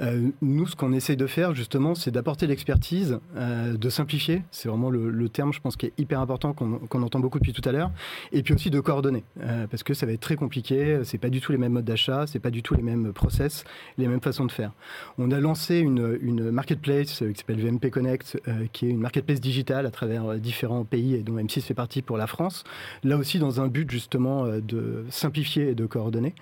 Euh, 0.00 0.30
nous, 0.40 0.66
ce 0.66 0.76
qu'on 0.76 0.92
essaye 0.92 1.16
de 1.16 1.26
faire 1.26 1.54
justement, 1.54 1.94
c'est 1.94 2.10
d'apporter 2.10 2.46
l'expertise, 2.46 3.18
euh, 3.36 3.76
de 3.76 3.88
simplifier. 3.88 4.42
C'est 4.50 4.68
vraiment 4.68 4.90
le, 4.90 5.28
terme, 5.28 5.52
je 5.52 5.60
pense, 5.60 5.76
qui 5.76 5.86
est 5.86 5.92
hyper 5.98 6.20
important, 6.20 6.52
qu'on 6.52 7.02
entend 7.02 7.20
beaucoup 7.20 7.38
depuis 7.38 7.52
tout 7.52 7.66
à 7.66 7.72
l'heure. 7.72 7.90
Et 8.32 8.42
puis 8.42 8.54
aussi 8.54 8.70
de 8.70 8.80
coordonner, 8.80 9.24
parce 9.70 9.82
que 9.82 9.94
ça 9.94 10.04
va 10.04 10.12
être 10.12 10.20
très 10.20 10.36
compliqué. 10.36 11.00
C'est 11.04 11.18
pas 11.18 11.30
du 11.30 11.40
tout 11.40 11.52
les 11.52 11.58
mêmes 11.58 11.72
modes 11.72 11.84
d'achat, 11.84 12.26
c'est 12.26 12.40
pas 12.40 12.50
du 12.50 12.62
tout 12.62 12.74
les 12.74 12.82
mêmes 12.82 13.12
process, 13.12 13.64
les 13.98 14.08
mêmes 14.08 14.20
façons 14.20 14.44
de 14.44 14.52
faire. 14.52 14.72
On 15.18 15.30
a 15.30 15.40
lancé 15.40 15.78
une, 15.78 16.50
marketplace 16.50 17.18
qui 17.18 17.34
s'appelle 17.38 17.60
VMP 17.60 17.90
Connect, 17.90 18.40
qui 18.72 18.86
est 18.86 18.90
une 18.90 19.00
marketplace 19.00 19.40
digitale 19.40 19.86
à 19.86 19.90
travers 19.90 20.32
euh, 20.32 20.38
différents 20.38 20.84
pays 20.84 21.14
et 21.14 21.22
dont 21.22 21.36
M6 21.36 21.60
fait 21.60 21.74
partie 21.74 22.02
pour 22.02 22.16
la 22.16 22.26
France. 22.26 22.64
Là 23.04 23.16
aussi 23.16 23.38
dans 23.38 23.60
un 23.60 23.68
but 23.68 23.90
justement 23.90 24.44
euh, 24.44 24.60
de 24.60 25.04
simplifier 25.10 25.70
et 25.70 25.74
de 25.74 25.86
coordonner. 25.86 26.34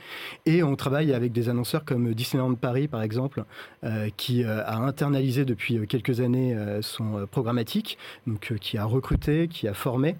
Et 0.47 0.63
on 0.63 0.77
travaille 0.77 1.13
avec 1.13 1.33
des 1.33 1.49
annonceurs 1.49 1.85
comme 1.85 2.15
Disneyland 2.15 2.55
Paris 2.55 2.89
par 2.89 3.03
exemple, 3.03 3.45
euh, 3.85 4.09
qui 4.17 4.45
a 4.45 4.79
internalisé 4.79 5.45
depuis 5.45 5.87
quelques 5.87 6.21
années 6.21 6.57
son 6.81 7.27
programmatique, 7.31 7.99
donc 8.27 8.55
qui 8.61 8.79
a 8.79 8.85
recruté, 8.85 9.49
qui 9.49 9.69
a 9.69 9.75
formé, 9.75 10.17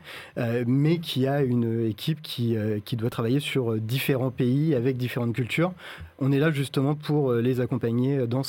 mais 0.67 0.99
qui 0.99 1.27
a 1.27 1.43
une 1.43 1.87
équipe 1.87 2.23
qui, 2.23 2.57
qui 2.85 2.97
doit 2.97 3.11
travailler 3.11 3.41
sur 3.41 3.77
différents 3.77 4.31
pays 4.31 4.75
avec 4.75 4.97
différentes 4.97 5.35
cultures. 5.35 5.73
On 6.19 6.33
est 6.33 6.39
là 6.39 6.51
justement 6.51 6.95
pour 6.95 7.33
les 7.35 7.61
accompagner 7.61 8.27
dans 8.27 8.40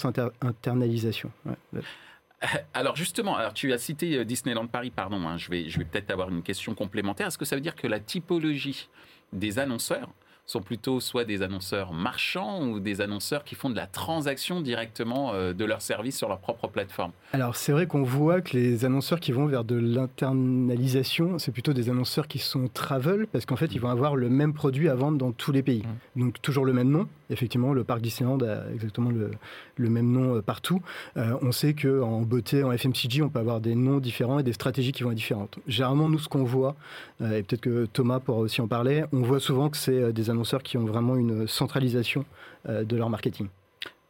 internalisation. 0.41 1.31
Alors 2.73 2.95
justement, 2.95 3.35
alors 3.35 3.53
tu 3.53 3.71
as 3.71 3.77
cité 3.77 4.17
euh, 4.17 4.25
Disneyland 4.25 4.65
Paris, 4.65 4.89
pardon, 4.89 5.27
hein, 5.27 5.37
je 5.37 5.51
vais, 5.51 5.69
je 5.69 5.77
vais 5.77 5.85
peut-être 5.85 6.09
avoir 6.09 6.29
une 6.29 6.41
question 6.41 6.73
complémentaire. 6.73 7.27
Est-ce 7.27 7.37
que 7.37 7.45
ça 7.45 7.55
veut 7.55 7.61
dire 7.61 7.75
que 7.75 7.85
la 7.85 7.99
typologie 7.99 8.89
des 9.31 9.59
annonceurs 9.59 10.09
sont 10.45 10.61
plutôt 10.61 10.99
soit 10.99 11.23
des 11.23 11.41
annonceurs 11.41 11.93
marchands 11.93 12.67
ou 12.67 12.79
des 12.79 13.01
annonceurs 13.01 13.43
qui 13.43 13.55
font 13.55 13.69
de 13.69 13.75
la 13.75 13.87
transaction 13.87 14.61
directement 14.61 15.33
euh, 15.33 15.53
de 15.53 15.65
leurs 15.65 15.81
services 15.81 16.17
sur 16.17 16.27
leur 16.27 16.39
propre 16.39 16.67
plateforme 16.67 17.11
Alors 17.33 17.55
c'est 17.55 17.71
vrai 17.71 17.87
qu'on 17.87 18.03
voit 18.03 18.41
que 18.41 18.57
les 18.57 18.85
annonceurs 18.85 19.19
qui 19.19 19.31
vont 19.31 19.45
vers 19.45 19.63
de 19.63 19.75
l'internalisation, 19.75 21.39
c'est 21.39 21.51
plutôt 21.51 21.73
des 21.73 21.89
annonceurs 21.89 22.27
qui 22.27 22.39
sont 22.39 22.67
travel 22.67 23.27
parce 23.27 23.45
qu'en 23.45 23.55
fait 23.55 23.73
ils 23.73 23.79
vont 23.79 23.89
avoir 23.89 24.15
le 24.15 24.29
même 24.29 24.53
produit 24.53 24.89
à 24.89 24.95
vendre 24.95 25.17
dans 25.17 25.31
tous 25.31 25.51
les 25.51 25.63
pays. 25.63 25.83
Mmh. 26.15 26.21
Donc 26.21 26.41
toujours 26.41 26.65
le 26.65 26.73
même 26.73 26.89
nom, 26.89 27.07
effectivement, 27.31 27.73
le 27.73 27.83
parc 27.83 28.01
Disneyland 28.01 28.39
a 28.41 28.71
exactement 28.73 29.09
le, 29.09 29.89
même 29.89 30.11
nom 30.11 30.35
euh, 30.35 30.41
partout. 30.41 30.81
Euh, 31.17 31.37
on 31.41 31.51
sait 31.51 31.73
qu'en 31.73 32.21
beauté, 32.21 32.63
en 32.63 32.71
FMCG, 32.71 33.23
on 33.23 33.29
peut 33.29 33.39
avoir 33.39 33.61
des 33.61 33.75
noms 33.75 33.99
différents 33.99 34.39
et 34.39 34.43
des 34.43 34.53
stratégies 34.53 34.91
qui 34.91 35.03
vont 35.03 35.11
être 35.11 35.17
différentes. 35.17 35.57
Généralement, 35.67 36.09
nous, 36.09 36.19
ce 36.19 36.29
qu'on 36.29 36.43
voit, 36.43 36.75
euh, 37.21 37.37
et 37.37 37.43
peut-être 37.43 37.61
que 37.61 37.85
Thomas 37.85 38.19
pourra 38.19 38.39
aussi 38.39 38.61
en 38.61 38.67
parler, 38.67 39.03
on 39.11 39.21
voit 39.21 39.39
souvent 39.39 39.69
que 39.69 39.77
c'est 39.77 40.13
des 40.13 40.29
annonceurs 40.29 40.40
qui 40.63 40.77
ont 40.77 40.85
vraiment 40.85 41.15
une 41.15 41.47
centralisation 41.47 42.25
de 42.67 42.95
leur 42.95 43.09
marketing. 43.09 43.47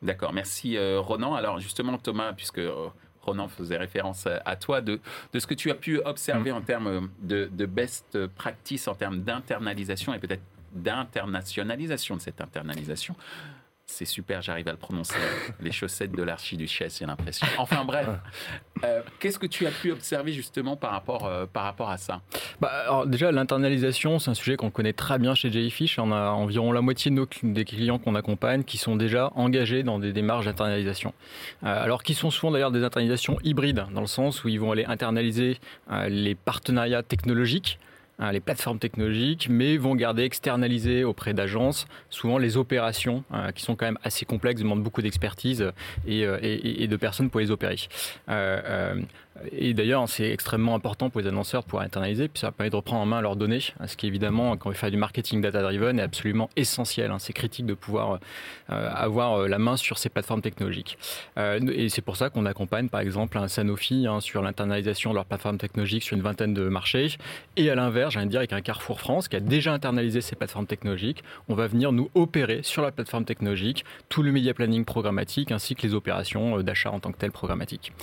D'accord, 0.02 0.34
merci 0.34 0.78
Ronan. 0.98 1.36
Alors 1.36 1.60
justement, 1.60 1.98
Thomas, 1.98 2.34
puisque 2.34 2.62
Ronan 3.22 3.48
faisait 3.48 3.78
référence 3.78 4.28
à 4.28 4.56
toi, 4.56 4.82
de, 4.82 5.00
de, 5.34 5.40
ce 5.40 5.48
que 5.48 5.54
tu 5.54 5.72
as 5.72 5.76
pu 5.76 6.00
observer 6.00 6.52
mm. 6.52 6.56
en 6.56 6.62
termes 6.62 7.10
de, 7.22 7.50
de 7.52 7.66
best 7.66 8.28
practice, 8.28 8.88
en 8.88 8.96
termes 8.96 9.22
d'internalisation 9.22 10.14
et 10.14 10.20
peut-être 10.20 10.44
d'internationalisation 10.74 12.16
de 12.16 12.22
cette 12.22 12.42
internalisation. 12.42 13.16
C'est 13.92 14.06
super, 14.06 14.42
j'arrive 14.42 14.70
à 14.70 14.72
le 14.72 14.78
prononcer. 14.78 15.16
Les 15.60 15.72
chaussettes 15.74 16.14
de 16.14 16.24
l'archiduchesse, 16.24 17.00
j'ai 17.00 17.06
l'impression. 17.06 17.46
Enfin 17.58 17.84
bref, 17.84 18.08
euh, 18.86 19.02
qu'est-ce 19.20 19.38
que 19.38 19.48
tu 19.48 19.68
as 19.68 19.72
pu 19.72 19.92
observer 19.92 20.32
justement 20.32 20.78
par 20.78 20.92
rapport, 20.92 21.26
euh, 21.26 21.46
par 21.46 21.64
rapport 21.64 21.90
à 21.90 21.98
ça? 21.98 22.22
Bah, 22.62 23.04
Déjà, 23.06 23.34
l'internalisation, 23.34 24.18
c'est 24.18 24.32
un 24.32 24.34
sujet 24.34 24.56
qu'on 24.56 24.72
connaît 24.72 24.94
très 24.94 25.20
bien 25.20 25.36
chez 25.36 25.52
Jellyfish. 25.52 26.00
On 26.00 26.14
a 26.14 26.30
environ 26.30 26.72
la 26.72 26.82
moitié 26.82 27.12
de 27.12 27.16
nos, 27.18 27.28
des 27.44 27.66
clients 27.66 28.00
qu'on 28.00 28.16
accompagne 28.16 28.64
qui 28.64 28.78
sont 28.78 28.96
déjà 28.96 29.30
engagés 29.36 29.84
dans 29.84 30.00
des 30.00 30.14
démarches 30.14 30.46
d'internalisation. 30.46 31.14
Euh, 31.64 31.84
alors 31.84 32.02
qui 32.02 32.14
sont 32.14 32.32
souvent 32.32 32.54
d'ailleurs 32.54 32.72
des 32.72 32.86
internalisations 32.86 33.40
hybrides, 33.44 33.86
dans 33.94 34.02
le 34.02 34.08
sens 34.08 34.46
où 34.46 34.48
ils 34.48 34.60
vont 34.60 34.72
aller 34.72 34.86
internaliser 34.86 35.60
les 36.08 36.36
partenariats 36.36 37.04
technologiques 37.04 37.78
Hein, 38.22 38.32
les 38.32 38.40
plateformes 38.40 38.78
technologiques, 38.78 39.48
mais 39.50 39.78
vont 39.78 39.96
garder 39.96 40.22
externalisées 40.22 41.04
auprès 41.04 41.34
d'agences, 41.34 41.88
souvent 42.12 42.38
les 42.38 42.56
opérations, 42.56 43.24
hein, 43.32 43.52
qui 43.52 43.64
sont 43.64 43.76
quand 43.76 43.86
même 43.86 43.98
assez 44.04 44.26
complexes, 44.26 44.62
demandent 44.62 44.84
beaucoup 44.84 45.02
d'expertise 45.02 45.72
et, 46.06 46.24
euh, 46.28 46.38
et, 46.44 46.88
de 46.88 46.96
personnes 46.98 47.32
pour 47.32 47.40
les 47.40 47.50
opérer. 47.50 47.78
Euh, 48.30 48.62
euh, 48.64 49.02
Et 49.52 49.74
d'ailleurs, 49.74 50.08
c'est 50.08 50.30
extrêmement 50.30 50.76
important 50.76 51.10
pour 51.10 51.22
les 51.22 51.28
annonceurs 51.28 51.64
de 51.64 51.66
pouvoir 51.66 51.84
internaliser, 51.84 52.28
puis 52.28 52.40
ça 52.40 52.52
permet 52.52 52.70
de 52.70 52.76
reprendre 52.76 53.02
en 53.02 53.06
main 53.06 53.22
leurs 53.22 53.36
données, 53.36 53.62
ce 53.62 53.96
qui 53.96 54.06
évidemment, 54.06 54.56
quand 54.58 54.70
on 54.70 54.74
fait 54.74 54.92
du 54.92 54.98
marketing 54.98 55.42
data-driven, 55.42 56.00
est 56.00 56.04
absolument 56.04 56.50
essentiel. 56.56 57.12
Hein. 57.12 57.18
C'est 57.18 57.34
critique 57.34 57.66
de 57.66 57.74
pouvoir 57.74 58.20
euh, 58.72 58.90
avoir 58.94 59.34
euh, 59.42 59.48
la 59.48 59.58
main 59.58 59.78
sur 59.78 59.98
ces 59.98 60.10
plateformes 60.10 60.42
technologiques. 60.42 60.98
Euh, 61.38 61.60
et 61.74 61.90
c'est 61.90 62.02
pour 62.02 62.18
ça 62.18 62.30
qu'on 62.30 62.46
accompagne, 62.46 62.90
par 62.90 63.02
exemple, 63.02 63.38
un 63.38 63.48
Sanofi 63.48 64.06
hein, 64.08 64.20
sur 64.22 64.42
l'internalisation 64.42 65.10
de 65.10 65.16
leur 65.16 65.26
plateforme 65.26 65.58
technologique 65.58 66.04
sur 66.04 66.16
une 66.16 66.24
vingtaine 66.24 66.54
de 66.54 66.68
marchés. 66.70 67.18
Et 67.58 67.70
à 67.70 67.76
l'inverse, 67.76 68.11
j'ai 68.12 68.26
dire 68.26 68.40
avec 68.40 68.54
un 68.54 68.62
Carrefour 68.62 69.00
France 69.00 69.28
qui 69.28 69.36
a 69.36 69.40
déjà 69.40 69.74
internalisé 69.74 70.22
ses 70.22 70.36
plateformes 70.36 70.68
technologiques, 70.68 71.24
on 71.50 71.56
va 71.56 71.68
venir 71.68 71.92
nous 71.92 72.10
opérer 72.14 72.62
sur 72.64 72.82
la 72.82 72.92
plateforme 72.92 73.26
technologique 73.26 73.86
tout 74.10 74.24
le 74.24 74.32
media 74.32 74.54
planning 74.54 74.86
programmatique 74.86 75.52
ainsi 75.52 75.76
que 75.76 75.82
les 75.84 75.94
opérations 75.94 76.62
d'achat 76.62 76.92
en 76.92 77.00
tant 77.00 77.12
que 77.12 77.18
tel 77.18 77.32
programmatique. 77.32 77.94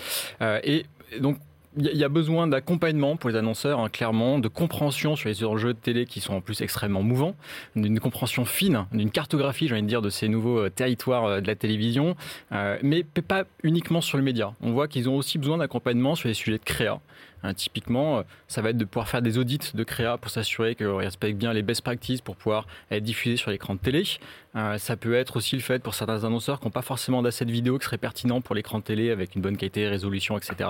et 0.40 0.86
donc 1.20 1.38
il 1.76 1.96
y 1.96 2.04
a 2.04 2.08
besoin 2.08 2.46
d'accompagnement 2.46 3.16
pour 3.16 3.30
les 3.30 3.36
annonceurs, 3.36 3.78
hein, 3.78 3.88
clairement, 3.88 4.38
de 4.38 4.48
compréhension 4.48 5.16
sur 5.16 5.28
les 5.28 5.44
enjeux 5.44 5.74
de 5.74 5.78
télé 5.78 6.06
qui 6.06 6.20
sont 6.20 6.34
en 6.34 6.40
plus 6.40 6.60
extrêmement 6.60 7.02
mouvants, 7.02 7.34
d'une 7.76 8.00
compréhension 8.00 8.44
fine, 8.44 8.86
d'une 8.92 9.10
cartographie, 9.10 9.68
j'ai 9.68 9.74
envie 9.74 9.82
de 9.82 9.88
dire, 9.88 10.02
de 10.02 10.10
ces 10.10 10.28
nouveaux 10.28 10.58
euh, 10.58 10.70
territoires 10.70 11.24
euh, 11.24 11.40
de 11.40 11.46
la 11.46 11.54
télévision, 11.54 12.16
euh, 12.52 12.78
mais 12.82 13.04
pas 13.04 13.44
uniquement 13.62 14.00
sur 14.00 14.16
le 14.18 14.24
média. 14.24 14.54
On 14.60 14.72
voit 14.72 14.88
qu'ils 14.88 15.08
ont 15.08 15.16
aussi 15.16 15.38
besoin 15.38 15.58
d'accompagnement 15.58 16.14
sur 16.14 16.28
les 16.28 16.34
sujets 16.34 16.58
de 16.58 16.64
créa. 16.64 17.00
Hein, 17.42 17.54
typiquement, 17.54 18.18
euh, 18.18 18.22
ça 18.48 18.62
va 18.62 18.70
être 18.70 18.76
de 18.76 18.84
pouvoir 18.84 19.08
faire 19.08 19.22
des 19.22 19.38
audits 19.38 19.72
de 19.74 19.84
créa 19.84 20.18
pour 20.18 20.30
s'assurer 20.30 20.74
qu'on 20.74 20.96
respecte 20.96 21.38
bien 21.38 21.52
les 21.52 21.62
best 21.62 21.82
practices 21.82 22.20
pour 22.20 22.36
pouvoir 22.36 22.66
être 22.90 23.02
diffusé 23.02 23.36
sur 23.36 23.50
l'écran 23.50 23.74
de 23.74 23.80
télé. 23.80 24.04
Euh, 24.56 24.78
ça 24.78 24.96
peut 24.96 25.14
être 25.14 25.36
aussi 25.36 25.54
le 25.56 25.62
fait 25.62 25.82
pour 25.82 25.94
certains 25.94 26.24
annonceurs 26.24 26.58
qui 26.58 26.66
n'ont 26.66 26.72
pas 26.72 26.82
forcément 26.82 27.22
d'assets 27.22 27.44
vidéo 27.44 27.78
qui 27.78 27.84
serait 27.84 27.98
pertinent 27.98 28.40
pour 28.40 28.54
l'écran 28.54 28.78
de 28.78 28.84
télé 28.84 29.10
avec 29.10 29.34
une 29.36 29.42
bonne 29.42 29.56
qualité, 29.56 29.86
résolution, 29.86 30.36
etc. 30.36 30.68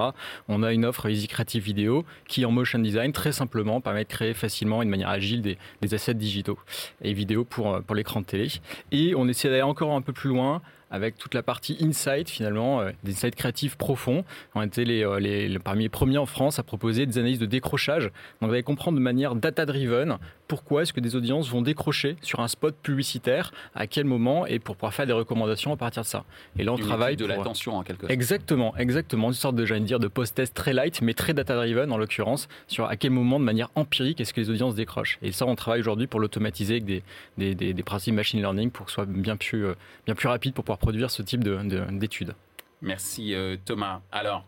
On 0.49 0.63
a 0.63 0.73
une 0.73 0.85
offre 0.85 1.09
Easy 1.09 1.29
Creative 1.29 1.63
Video 1.63 2.05
qui, 2.27 2.45
en 2.45 2.51
motion 2.51 2.79
design, 2.79 3.13
très 3.13 3.33
simplement, 3.33 3.81
permet 3.81 4.05
de 4.05 4.09
créer 4.09 4.35
facilement 4.35 4.83
et 4.83 4.85
de 4.85 4.91
manière 4.91 5.09
agile 5.09 5.43
des, 5.43 5.59
des 5.81 5.95
assets 5.95 6.15
digitaux 6.15 6.59
et 7.03 7.13
vidéo 7.13 7.45
pour, 7.45 7.75
euh, 7.75 7.81
pour 7.81 7.95
l'écran 7.95 8.21
de 8.21 8.27
télé. 8.27 8.49
Et 8.93 9.15
on 9.15 9.29
essaie 9.29 9.49
d'aller 9.49 9.63
encore 9.63 9.93
un 9.95 10.03
peu 10.03 10.13
plus 10.13 10.29
loin 10.29 10.61
avec 10.91 11.17
toute 11.19 11.35
la 11.35 11.43
partie 11.43 11.77
insight 11.81 12.29
finalement, 12.29 12.81
euh, 12.81 12.91
des 13.05 13.13
insights 13.13 13.35
créatifs 13.35 13.77
profonds. 13.77 14.25
On 14.55 14.61
a 14.61 14.67
été 14.67 14.85
les, 14.85 15.05
euh, 15.05 15.19
les, 15.19 15.59
parmi 15.59 15.85
les 15.85 15.89
premiers 15.89 16.19
en 16.19 16.27
France 16.27 16.59
à 16.59 16.63
proposer 16.63 17.07
des 17.07 17.19
analyses 17.19 17.39
de 17.39 17.47
décrochage. 17.47 18.05
Donc 18.41 18.49
vous 18.49 18.53
allez 18.53 18.63
comprendre 18.63 18.97
de 18.99 19.03
manière 19.03 19.35
data-driven 19.35 20.19
pourquoi 20.49 20.83
est-ce 20.83 20.95
que 20.95 21.01
des 21.01 21.15
audiences 21.15 21.51
vont 21.51 21.61
décrocher 21.61 22.17
sur 22.23 22.41
un 22.41 22.49
spot 22.49 22.75
publicitaire, 22.83 23.53
à 23.75 23.87
quel 23.87 24.07
moment, 24.07 24.47
et 24.47 24.59
pour 24.59 24.77
pouvoir 24.77 24.95
faire 24.95 25.07
des 25.07 25.13
recommandations 25.13 25.73
à 25.73 25.77
partir 25.77 26.03
de 26.03 26.09
ça. 26.09 26.25
Et 26.59 26.65
là, 26.65 26.73
on 26.73 26.79
travaille 26.79 27.17
de 27.17 27.27
l'attention 27.27 27.77
en 27.77 27.83
quelque 27.83 28.01
sorte. 28.01 28.13
Exactement, 28.13 28.75
exactement. 28.79 29.29
Une 29.29 29.35
sorte 29.35 29.57
de, 29.57 29.67
j'allais 29.67 29.83
dire, 29.83 29.99
de 29.99 30.09
post-test 30.09 30.55
très 30.55 30.73
light, 30.73 31.03
mais 31.03 31.13
très 31.13 31.35
data-driven 31.35 31.93
en 31.93 31.99
l'occurrence, 31.99 32.49
sur 32.67 32.87
à 32.87 32.97
quel 32.97 33.11
moment, 33.11 33.39
de 33.39 33.45
manière 33.45 33.69
empirique, 33.75 34.21
est-ce 34.21 34.33
que 34.33 34.41
les 34.41 34.49
audiences 34.49 34.75
décrochent. 34.75 35.19
Et 35.21 35.33
ça, 35.33 35.45
on 35.45 35.55
travaille 35.55 35.81
aujourd'hui 35.81 36.07
pour 36.07 36.19
l'automatiser 36.19 36.75
avec 36.75 36.87
des, 36.87 37.03
des, 37.37 37.55
des, 37.55 37.75
des, 37.75 37.83
principes 37.83 38.15
machine 38.15 38.41
learning 38.41 38.71
pour 38.71 38.87
que 38.87 38.91
ce 38.91 38.95
soit 38.95 39.07
bien 39.07 39.37
plus, 39.37 39.67
euh, 39.67 39.75
bien 40.07 40.15
plus 40.15 40.29
rapide 40.29 40.55
pour 40.55 40.65
pouvoir 40.65 40.78
produire 40.79 41.11
ce 41.11 41.23
type 41.23 41.43
d'études. 41.43 42.35
Merci 42.83 43.35
euh, 43.35 43.57
Thomas. 43.65 44.01
Alors, 44.13 44.45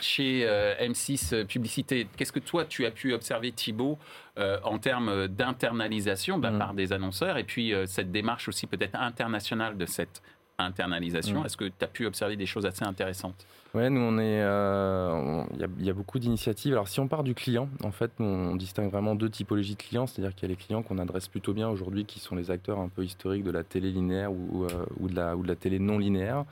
chez 0.00 0.44
euh, 0.46 0.74
M6 0.80 1.46
Publicité, 1.46 2.08
qu'est-ce 2.16 2.32
que 2.32 2.40
toi 2.40 2.64
tu 2.64 2.84
as 2.84 2.90
pu 2.90 3.14
observer 3.14 3.52
Thibault 3.52 3.98
euh, 4.38 4.58
en 4.64 4.78
termes 4.78 5.28
d'internalisation 5.28 6.38
bah, 6.38 6.50
mm. 6.50 6.58
par 6.58 6.74
des 6.74 6.92
annonceurs 6.92 7.38
et 7.38 7.44
puis 7.44 7.72
cette 7.86 8.10
démarche 8.10 8.48
aussi 8.48 8.66
peut-être 8.66 8.96
internationale 8.96 9.76
de 9.78 9.86
cette 9.86 10.22
internalisation. 10.58 11.40
Mm. 11.40 11.46
Est-ce 11.46 11.56
que 11.56 11.64
tu 11.64 11.84
as 11.84 11.88
pu 11.88 12.06
observer 12.06 12.36
des 12.36 12.46
choses 12.46 12.66
assez 12.66 12.84
intéressantes? 12.84 13.46
Ouais, 13.74 13.90
nous 13.90 14.00
on 14.00 14.16
est, 14.16 14.40
euh, 14.40 15.44
il 15.78 15.84
y, 15.84 15.90
a 15.90 15.92
beaucoup 15.92 16.18
d'initiatives. 16.18 16.72
Alors 16.72 16.88
si 16.88 17.00
on 17.00 17.08
part 17.08 17.22
du 17.22 17.34
client, 17.34 17.68
en 17.84 17.90
fait, 17.90 18.10
on 18.18 18.56
distingue 18.56 18.90
vraiment 18.90 19.14
deux 19.14 19.28
typologies 19.28 19.74
de 19.74 19.82
clients, 19.82 20.06
c'est-à-dire 20.06 20.34
qu'il 20.34 20.48
y 20.48 20.50
a 20.50 20.54
les 20.54 20.56
clients 20.56 20.82
qu'on 20.82 20.96
adresse 20.96 21.28
plutôt 21.28 21.52
bien 21.52 21.68
aujourd'hui, 21.68 22.06
qui 22.06 22.18
sont 22.18 22.34
les 22.34 22.50
acteurs 22.50 22.78
un 22.78 22.88
peu 22.88 23.04
historiques 23.04 23.44
de 23.44 23.50
la 23.50 23.64
télé 23.64 23.92
linéaire 23.92 24.32
ou, 24.32 24.64
euh, 24.64 24.86
ou, 24.98 25.08
de, 25.08 25.14
la, 25.14 25.36
ou 25.36 25.42
de 25.42 25.48
la 25.48 25.54
télé 25.54 25.78
non 25.78 25.98
linéaire. 25.98 26.46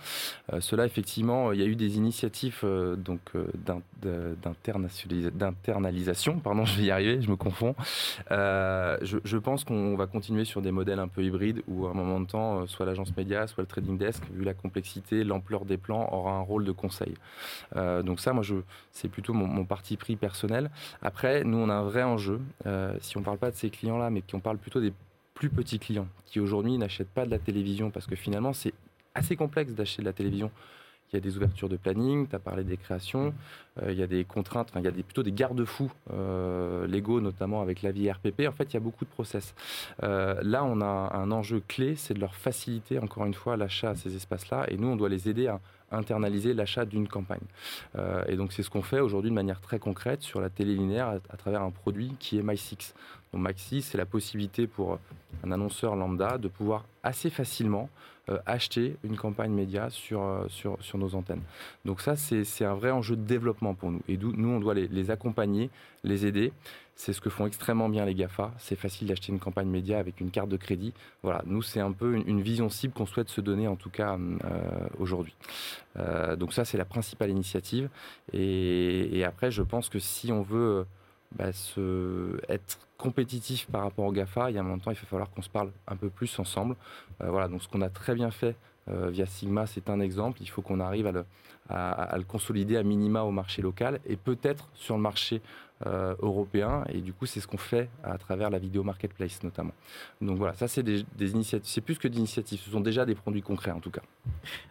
Euh, 0.53 0.61
Cela, 0.61 0.85
effectivement, 0.85 1.53
il 1.53 1.61
y 1.61 1.62
a 1.62 1.66
eu 1.66 1.75
des 1.75 1.97
initiatives 1.97 2.62
donc 2.99 3.21
d'internalisation. 4.03 6.38
Pardon, 6.38 6.64
je 6.66 6.79
vais 6.79 6.85
y 6.85 6.90
arriver, 6.90 7.23
je 7.23 7.31
me 7.31 7.37
confonds. 7.37 7.75
Je, 8.31 9.19
je, 9.25 9.38
pense 9.38 9.64
qu'on 9.64 9.97
va 9.97 10.07
continuer 10.07 10.45
sur 10.45 10.61
des 10.61 10.71
modèles 10.71 10.99
un 10.99 11.09
peu 11.09 11.25
hybrides 11.25 11.62
où 11.66 11.87
à 11.87 11.90
un 11.90 11.95
moment 11.95 12.21
de 12.21 12.27
temps, 12.27 12.66
soit 12.66 12.85
l'agence 12.85 13.16
média, 13.16 13.47
soit 13.47 13.62
le 13.62 13.69
trading 13.69 13.96
desk, 13.97 14.23
vu 14.33 14.45
la 14.45 14.55
complexité, 14.55 15.25
l'ampleur 15.25 15.65
des 15.65 15.77
plans, 15.77 16.09
aura 16.13 16.33
un 16.33 16.41
rôle 16.41 16.65
de 16.65 16.73
conseil 16.73 17.15
euh, 17.77 18.03
donc 18.03 18.21
ça, 18.21 18.33
moi, 18.33 18.43
je, 18.43 18.57
c'est 18.93 19.09
plutôt 19.09 19.33
mon, 19.33 19.65
parti 19.65 19.97
pris 19.97 20.17
personnel. 20.17 20.71
Après, 21.03 21.45
nous, 21.45 21.59
on 21.59 21.69
a 21.69 21.75
un 21.75 21.83
vrai 21.83 22.03
enjeu. 22.03 22.41
Euh, 22.67 22.97
si 23.01 23.17
on 23.17 23.21
ne 23.21 23.25
parle 23.25 23.39
pas 23.39 23.51
de 23.51 23.57
ces 23.57 23.71
clients-là, 23.71 24.11
mais 24.11 24.23
qu'on 24.23 24.41
parle 24.41 24.59
plutôt 24.59 24.81
des 24.81 24.93
plus 25.35 25.51
petits 25.51 25.79
clients 25.79 26.09
qui 26.25 26.41
aujourd'hui 26.41 26.79
n'achètent 26.79 27.11
pas 27.11 27.27
de 27.27 27.31
la 27.31 27.39
télévision 27.39 27.91
parce 27.91 28.07
que 28.07 28.17
finalement, 28.17 28.53
c'est 28.53 28.73
assez 29.15 29.37
complexe 29.37 29.73
d'acheter 29.73 30.03
de 30.03 30.07
la 30.07 30.13
télévision 30.13 30.51
il 31.12 31.16
y 31.16 31.19
a 31.19 31.21
des 31.21 31.37
ouvertures 31.37 31.69
de 31.69 31.77
planning, 31.77 32.27
tu 32.29 32.35
as 32.35 32.38
parlé 32.38 32.64
des 32.64 32.77
créations, 32.77 33.33
euh, 33.83 33.92
il 33.92 33.99
y 33.99 34.03
a 34.03 34.07
des 34.07 34.25
contraintes, 34.25 34.73
il 34.77 34.83
y 34.83 34.88
a 34.88 34.92
plutôt 34.92 35.23
des 35.23 35.33
garde-fous 35.33 35.92
euh, 36.12 36.87
légaux, 36.87 37.21
notamment 37.21 37.62
avec 37.62 37.83
la 37.83 37.92
vie 37.92 38.11
RPP. 38.11 38.42
En 38.49 38.53
fait, 38.53 38.73
il 38.73 38.75
y 38.75 38.77
a 38.77 38.81
beaucoup 38.81 39.05
de 39.05 39.11
process. 39.11 39.55
Euh, 40.03 40.40
là, 40.42 40.64
on 40.64 40.81
a 40.81 41.12
un 41.14 41.31
enjeu 41.31 41.62
clé, 41.66 41.95
c'est 41.97 42.14
de 42.14 42.21
leur 42.21 42.35
faciliter, 42.35 42.99
encore 42.99 43.27
une 43.27 43.35
fois, 43.35 43.57
l'achat 43.57 43.90
à 43.90 43.95
ces 43.95 44.16
espaces-là. 44.16 44.66
Et 44.69 44.77
nous, 44.77 44.88
on 44.88 44.97
doit 44.97 45.09
les 45.09 45.29
aider 45.29 45.47
à 45.47 45.61
internaliser 45.90 46.55
l'achat 46.55 46.85
d'une 46.85 47.09
campagne. 47.09 47.46
et 48.29 48.37
donc, 48.37 48.53
c'est 48.53 48.62
ce 48.62 48.70
qu'on 48.70 48.83
fait 48.83 49.01
aujourd'hui 49.01 49.31
de 49.31 49.35
manière 49.35 49.61
très 49.61 49.79
concrète 49.79 50.22
sur 50.22 50.40
la 50.40 50.51
télé 50.51 50.75
linéaire 50.75 51.20
à, 51.31 51.37
travers 51.37 51.62
un 51.62 51.70
produit 51.70 52.16
qui 52.18 52.38
est 52.38 52.42
My6. 52.42 52.92
Donc, 53.33 53.42
My6, 53.49 53.83
c'est 53.83 53.99
la 53.99 54.07
possibilité 54.07 54.66
pour 54.66 54.99
un 55.44 55.53
annonceur 55.53 55.96
lambda 55.96 56.38
de 56.38 56.49
pouvoir 56.49 56.85
assez 57.03 57.31
facilement 57.31 57.88
euh, 58.29 58.38
acheter 58.44 58.96
une 59.05 59.16
campagne 59.16 59.53
média 59.53 59.88
sur, 59.88 60.20
euh, 60.20 60.46
sur, 60.49 60.77
sur 60.81 60.99
nos 60.99 61.14
antennes. 61.14 61.42
Donc 61.85 62.01
ça, 62.01 62.16
c'est 62.16 62.64
un 62.64 62.75
vrai 62.75 62.90
enjeu 62.90 63.14
de 63.14 63.22
développement 63.22 63.75
pour 63.75 63.92
nous. 63.92 64.01
Et 64.09 64.16
nous, 64.16 64.49
on 64.49 64.59
doit 64.59 64.75
les 64.75 65.11
accompagner, 65.12 65.70
les 66.03 66.27
aider. 66.27 66.53
C'est 66.97 67.13
ce 67.13 67.21
que 67.21 67.31
font 67.31 67.47
extrêmement 67.47 67.89
bien 67.89 68.05
les 68.05 68.15
GAFA. 68.15 68.53
C'est 68.59 68.75
facile 68.75 69.09
d'acheter 69.09 69.31
une 69.31 69.39
campagne 69.39 69.69
média 69.69 69.99
avec 69.99 70.21
une 70.21 70.31
carte 70.31 70.49
de 70.49 70.57
crédit. 70.57 70.93
Voilà, 71.23 71.43
nous, 71.47 71.63
c'est 71.63 71.81
un 71.81 71.93
peu 71.93 72.15
une, 72.15 72.41
vision 72.41 72.69
cible 72.69 72.95
qu'on 72.95 73.07
souhaite 73.07 73.29
se 73.29 73.41
donner, 73.41 73.69
en 73.69 73.77
tout 73.77 73.91
cas 73.91 74.19
euh, 74.19 74.89
aujourd'hui. 74.99 75.35
donc 76.39 76.53
ça, 76.53 76.65
c'est 76.65 76.79
la 76.79 76.85
principale 76.85 77.31
initiative. 77.31 77.91
Et, 78.33 79.23
après, 79.25 79.51
je 79.51 79.63
pense 79.63 79.89
que 79.89 79.99
si 79.99 80.33
on 80.33 80.43
veut 80.43 80.87
bah, 81.33 81.53
se, 81.53 82.41
être 82.49 82.79
compétitif 82.99 83.67
par 83.67 83.83
rapport 83.83 84.07
au 84.07 84.13
GAFA, 84.13 84.51
il 84.51 84.55
y 84.55 84.59
a 84.59 84.61
un 84.61 84.65
moment, 84.65 84.81
il 84.87 84.91
va 84.91 84.95
falloir 84.95 85.31
qu'on 85.31 85.43
se 85.43 85.51
parle 85.51 85.71
un 85.87 85.97
peu 85.97 86.09
plus 86.09 86.39
ensemble. 86.39 86.77
Euh, 87.23 87.31
voilà, 87.31 87.49
donc 87.49 87.63
ce 87.63 87.69
qu'on 87.69 87.83
a 87.83 87.89
très 87.89 88.15
bien 88.15 88.31
fait 88.31 88.57
euh, 88.89 89.11
via 89.11 89.27
Sigma, 89.27 89.67
c'est 89.67 89.91
un 89.91 90.01
exemple. 90.01 90.39
Il 90.41 90.49
faut 90.49 90.63
qu'on 90.63 90.81
arrive 90.81 91.07
à 91.07 91.13
le, 91.13 91.25
à 91.68 92.14
le, 92.16 92.24
consolider 92.24 92.76
à 92.76 92.83
minima 92.83 93.22
au 93.22 93.31
marché 93.31 93.62
local 93.62 94.00
et 94.07 94.16
peut-être 94.16 94.68
sur 94.74 94.96
le 94.96 95.02
marché 95.02 95.40
euh, 95.85 96.14
européen. 96.20 96.85
Et 96.88 97.02
du 97.02 97.12
coup, 97.12 97.26
c'est 97.26 97.38
ce 97.38 97.46
qu'on 97.46 97.59
fait 97.59 97.90
à 98.02 98.16
travers 98.16 98.48
la 98.48 98.59
vidéo 98.59 98.83
marketplace 98.83 99.42
notamment. 99.42 99.74
Donc 100.22 100.38
voilà, 100.38 100.55
ça 100.55 100.68
c'est 100.68 100.83
des, 100.83 101.05
initiatives. 101.20 101.70
C'est 101.70 101.83
plus 101.83 101.98
que 101.98 102.09
d'initiatives. 102.09 102.61
Ce 102.61 102.70
sont 102.70 102.81
déjà 102.81 103.05
des 103.05 103.14
produits 103.14 103.42
concrets 103.42 103.72
en 103.72 103.81
tout 103.81 103.90
cas. 103.90 104.00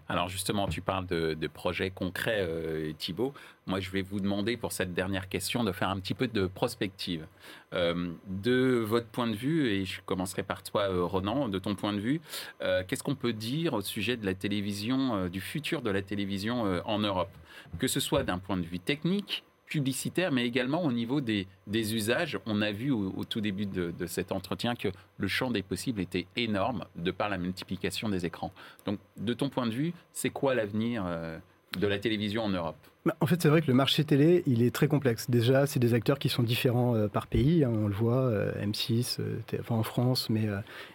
Alors 0.09 0.29
justement, 0.29 0.67
tu 0.67 0.81
parles 0.81 1.05
de, 1.05 1.47
projets 1.53 1.91
concrets, 1.91 2.39
euh, 2.39 2.91
Thibault. 2.97 3.35
Moi, 3.67 3.79
je 3.81 3.91
vais 3.91 4.01
vous 4.01 4.19
demander 4.19 4.57
pour 4.57 4.71
cette 4.71 4.95
dernière 4.95 5.29
question 5.29 5.63
de 5.63 5.71
faire 5.71 5.89
un 5.89 5.99
petit 5.99 6.15
peu 6.15 6.27
de 6.27 6.47
prospective. 6.47 7.27
Euh, 7.73 8.11
de 8.27 8.83
votre 8.85 9.07
point 9.07 9.27
de 9.27 9.35
vue, 9.35 9.67
et 9.67 9.85
je 9.85 10.01
commencerai 10.05 10.41
par 10.41 10.63
toi, 10.63 10.87
Ronan, 10.89 11.49
de 11.49 11.59
ton 11.59 11.75
point 11.75 11.93
de 11.93 11.99
vue, 11.99 12.19
qu'est-ce 12.59 13.03
qu'on 13.03 13.15
peut 13.15 13.33
dire 13.33 13.73
au 13.73 13.81
sujet 13.81 14.17
de 14.17 14.25
la 14.25 14.33
télévision, 14.33 15.27
du 15.27 15.41
futur 15.41 15.83
de 15.83 15.91
la 15.91 16.01
télévision 16.01 16.81
en 16.85 16.99
Europe 16.99 17.31
Que 17.79 17.87
ce 17.87 17.99
soit 17.99 18.23
d'un 18.23 18.37
point 18.37 18.57
de 18.57 18.65
vue 18.65 18.79
technique, 18.79 19.43
publicitaire, 19.65 20.31
mais 20.31 20.45
également 20.45 20.83
au 20.83 20.91
niveau 20.91 21.21
des, 21.21 21.47
des 21.67 21.95
usages. 21.95 22.39
On 22.45 22.61
a 22.61 22.71
vu 22.71 22.91
au, 22.91 23.23
tout 23.25 23.41
début 23.41 23.65
de, 23.65 23.93
cet 24.05 24.31
entretien 24.31 24.75
que 24.75 24.89
le 25.17 25.27
champ 25.27 25.51
des 25.51 25.63
possibles 25.63 26.01
était 26.01 26.27
énorme 26.35 26.85
de 26.95 27.11
par 27.11 27.29
la 27.29 27.37
multiplication 27.37 28.09
des 28.09 28.25
écrans. 28.25 28.51
Donc, 28.85 28.99
de 29.17 29.33
ton 29.33 29.49
point 29.49 29.65
de 29.65 29.71
vue, 29.73 29.93
c'est 30.13 30.29
quoi 30.29 30.55
l'avenir 30.55 31.03
euh, 31.05 31.39
de 31.79 31.87
la 31.87 31.99
télévision 31.99 32.43
en 32.43 32.49
Europe 32.49 32.77
bah, 33.05 33.15
en 33.21 33.27
fait, 33.27 33.39
c'est 33.39 33.49
vrai 33.49 33.61
que 33.61 33.67
le 33.67 33.75
marché 33.75 34.03
télé, 34.03 34.41
il 34.47 34.63
est 34.63 34.73
très 34.73 34.87
complexe. 34.87 35.29
Déjà, 35.29 35.67
c'est 35.67 35.79
des 35.79 35.93
acteurs 35.93 36.17
qui 36.17 36.27
sont 36.27 36.41
différents 36.41 36.95
euh, 36.95 37.07
par 37.07 37.27
pays. 37.27 37.63
Hein, 37.63 37.71
on 37.71 37.87
le 37.87 37.93
voit, 37.93 38.15
euh, 38.15 38.51
M6, 38.65 39.19
enfin 39.59 39.75
en 39.75 39.83
France, 39.83 40.27
mais 40.31 40.47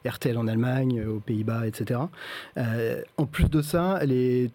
RTL 0.04 0.36
en 0.36 0.48
Allemagne, 0.48 1.06
aux 1.06 1.20
Pays-Bas, 1.20 1.68
etc. 1.68 2.00
en 2.56 3.26
plus 3.26 3.48
de 3.48 3.62
ça, 3.62 4.00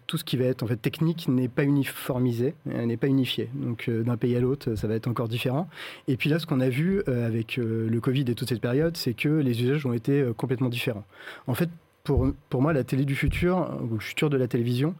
tout 0.06 0.18
ce 0.18 0.24
qui 0.24 0.36
va 0.36 0.44
être 0.44 0.62
en 0.62 0.66
fait 0.66 0.76
technique 0.76 1.28
n'est 1.28 1.48
pas 1.48 1.64
uniformisé, 1.64 2.54
n'est 2.66 2.96
pas 2.96 3.06
unifié. 3.06 3.48
Donc, 3.54 3.88
d'un 3.88 4.16
pays 4.16 4.36
à 4.36 4.40
l'autre, 4.40 4.74
ça 4.74 4.86
va 4.86 4.94
être 4.94 5.08
encore 5.08 5.28
différent. 5.28 5.68
Et 6.08 6.16
puis 6.16 6.28
là, 6.28 6.38
ce 6.38 6.46
qu'on 6.46 6.60
a 6.60 6.68
vu 6.68 7.02
avec 7.06 7.56
le 7.56 7.98
Covid 8.00 8.24
et 8.28 8.34
toute 8.34 8.48
cette 8.48 8.60
période, 8.60 8.96
c'est 8.96 9.14
que 9.14 9.28
les 9.28 9.62
usages 9.62 9.86
ont 9.86 9.92
été 9.92 10.26
complètement 10.36 10.68
différents. 10.68 11.04
En 11.46 11.54
fait, 11.54 11.70
pour, 12.06 12.32
pour 12.48 12.62
moi, 12.62 12.72
la 12.72 12.84
télé 12.84 13.04
du 13.04 13.16
futur, 13.16 13.76
ou 13.82 13.94
le 13.94 14.00
futur 14.00 14.30
de 14.30 14.36
la 14.36 14.46
télévision, 14.46 14.94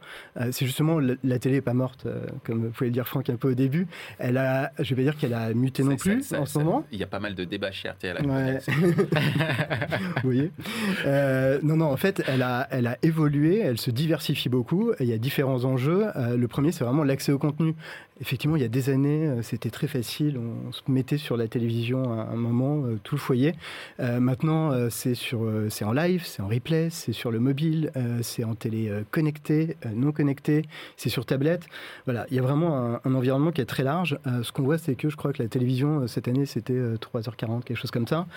c'est 0.51 0.65
justement 0.65 0.99
la, 0.99 1.39
télé 1.39 1.55
n'est 1.55 1.61
pas 1.61 1.73
morte, 1.73 2.05
comme 2.43 2.65
vous 2.65 2.69
pouvez 2.69 2.89
le 2.89 2.93
dire 2.93 3.07
Franck 3.07 3.29
un 3.29 3.37
peu 3.37 3.51
au 3.51 3.53
début. 3.53 3.87
Elle 4.19 4.37
a, 4.37 4.71
je 4.77 4.93
vais 4.93 5.03
pas 5.03 5.11
dire 5.11 5.17
qu'elle 5.17 5.33
a 5.33 5.53
muté 5.53 5.83
non 5.83 5.95
plus 5.95 6.33
en 6.33 6.45
ce 6.45 6.59
moment. 6.59 6.85
Il 6.91 6.99
y 6.99 7.03
a 7.03 7.07
pas 7.07 7.19
mal 7.19 7.33
de 7.33 7.45
débats 7.45 7.71
chez 7.71 7.89
RTL. 7.89 8.25
Ouais. 8.25 8.59
vous 8.67 10.21
voyez 10.23 10.51
Non, 11.63 11.77
non, 11.77 11.85
en 11.85 11.97
fait, 11.97 12.21
elle 12.27 12.41
a, 12.41 12.67
elle 12.71 12.87
a 12.87 12.97
évolué, 13.01 13.59
elle 13.59 13.79
se 13.79 13.89
diversifie 13.89 14.49
beaucoup. 14.49 14.91
il 14.99 15.07
y 15.07 15.13
a 15.13 15.17
différents 15.17 15.63
enjeux. 15.63 16.07
le 16.15 16.47
premier, 16.47 16.71
c'est 16.73 16.83
vraiment 16.83 17.03
l'accès 17.03 17.31
au 17.31 17.39
contenu. 17.39 17.73
Effectivement, 18.19 18.55
il 18.55 18.61
y 18.61 18.65
a 18.65 18.69
des 18.69 18.89
années, 18.89 19.27
euh, 19.27 19.41
c'était 19.43 19.69
très 19.69 19.87
facile. 19.87 20.37
On 20.37 20.71
se 20.71 20.81
mettait 20.87 21.17
sur 21.17 21.37
la 21.37 21.47
télévision 21.47 22.19
à 22.19 22.23
un 22.31 22.35
moment, 22.35 22.83
euh, 22.83 22.99
tout 23.03 23.15
le 23.15 23.21
foyer. 23.21 23.53
Euh, 23.99 24.19
maintenant, 24.19 24.71
c'est 24.89 25.15
sur, 25.15 25.47
c'est 25.69 25.85
en 25.85 25.93
live, 25.93 26.23
c'est 26.25 26.41
en 26.41 26.47
replay, 26.47 26.89
c'est 26.97 27.13
sur 27.13 27.31
le 27.31 27.39
mobile, 27.39 27.91
c'est 28.21 28.43
en 28.43 28.55
télé 28.55 28.91
connectée, 29.11 29.77
non 29.93 30.11
connectée, 30.11 30.63
c'est 30.95 31.09
sur 31.09 31.25
tablette. 31.25 31.67
Voilà, 32.05 32.25
il 32.29 32.35
y 32.35 32.39
a 32.39 32.41
vraiment 32.41 32.99
un, 33.03 33.13
environnement 33.15 33.51
qui 33.51 33.61
est 33.61 33.65
très 33.65 33.83
large. 33.83 34.17
ce 34.43 34.51
qu'on 34.51 34.63
voit, 34.63 34.77
c'est 34.77 34.95
que 34.95 35.09
je 35.09 35.15
crois 35.15 35.33
que 35.33 35.41
la 35.41 35.49
télévision 35.49 36.07
cette 36.07 36.27
année, 36.27 36.45
c'était 36.45 36.73
3h40, 36.73 37.63
quelque 37.63 37.77
chose 37.77 37.91
comme 37.91 38.07
ça. 38.07 38.27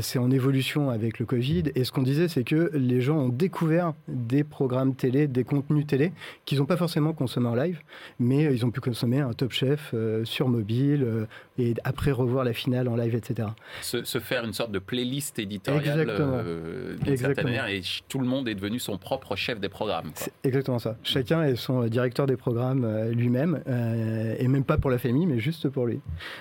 c'est 0.00 0.18
en 0.18 0.30
évolution 0.30 0.90
avec 0.90 1.18
le 1.18 1.26
Covid. 1.26 1.64
Et 1.74 1.84
ce 1.84 1.92
qu'on 1.92 2.02
disait, 2.02 2.28
c'est 2.28 2.44
que 2.44 2.70
les 2.74 3.00
gens 3.00 3.18
ont 3.18 3.28
découvert 3.28 3.94
des 4.08 4.44
programmes 4.44 4.94
télé, 4.94 5.26
des 5.26 5.44
contenus 5.44 5.86
télé 5.86 6.12
qu'ils 6.44 6.58
n'ont 6.58 6.66
pas 6.66 6.76
forcément 6.76 7.12
consommé 7.12 7.48
en 7.48 7.54
live, 7.54 7.80
mais 8.18 8.44
ils 8.44 8.64
ont 8.64 8.70
pu 8.70 8.80
consommer 8.80 9.20
un 9.20 9.32
Top 9.32 9.52
Chef 9.52 9.90
euh, 9.94 10.24
sur 10.24 10.48
mobile 10.48 11.02
euh, 11.04 11.26
et 11.58 11.74
après 11.84 12.12
revoir 12.12 12.44
la 12.44 12.52
finale 12.52 12.88
en 12.88 12.96
live, 12.96 13.14
etc. 13.14 13.48
Se, 13.80 14.02
faire 14.18 14.44
une 14.44 14.52
sorte 14.52 14.72
de 14.72 14.78
playlist 14.78 15.38
éditoriale 15.38 16.06
euh, 16.08 16.96
d'une 16.98 17.16
certaine 17.16 17.44
manière 17.44 17.66
et 17.66 17.82
tout 18.08 18.18
le 18.18 18.26
monde 18.26 18.48
est 18.48 18.54
devenu 18.54 18.78
son 18.78 18.98
propre 18.98 19.36
chef 19.36 19.60
des 19.60 19.68
programmes. 19.68 20.10
C'est 20.14 20.32
exactement 20.44 20.78
ça. 20.78 20.96
Chacun 21.02 21.42
est 21.44 21.56
son 21.56 21.84
directeur 21.84 22.26
des 22.26 22.36
programmes 22.36 23.10
lui-même 23.10 23.62
et 24.38 24.48
même 24.48 24.64
pas 24.64 24.76
pour 24.76 24.90
la 24.90 24.98
famille, 24.98 25.26
mais 25.26 25.38
juste 25.38 25.68
pour 25.68 25.86
lui. 25.86 26.00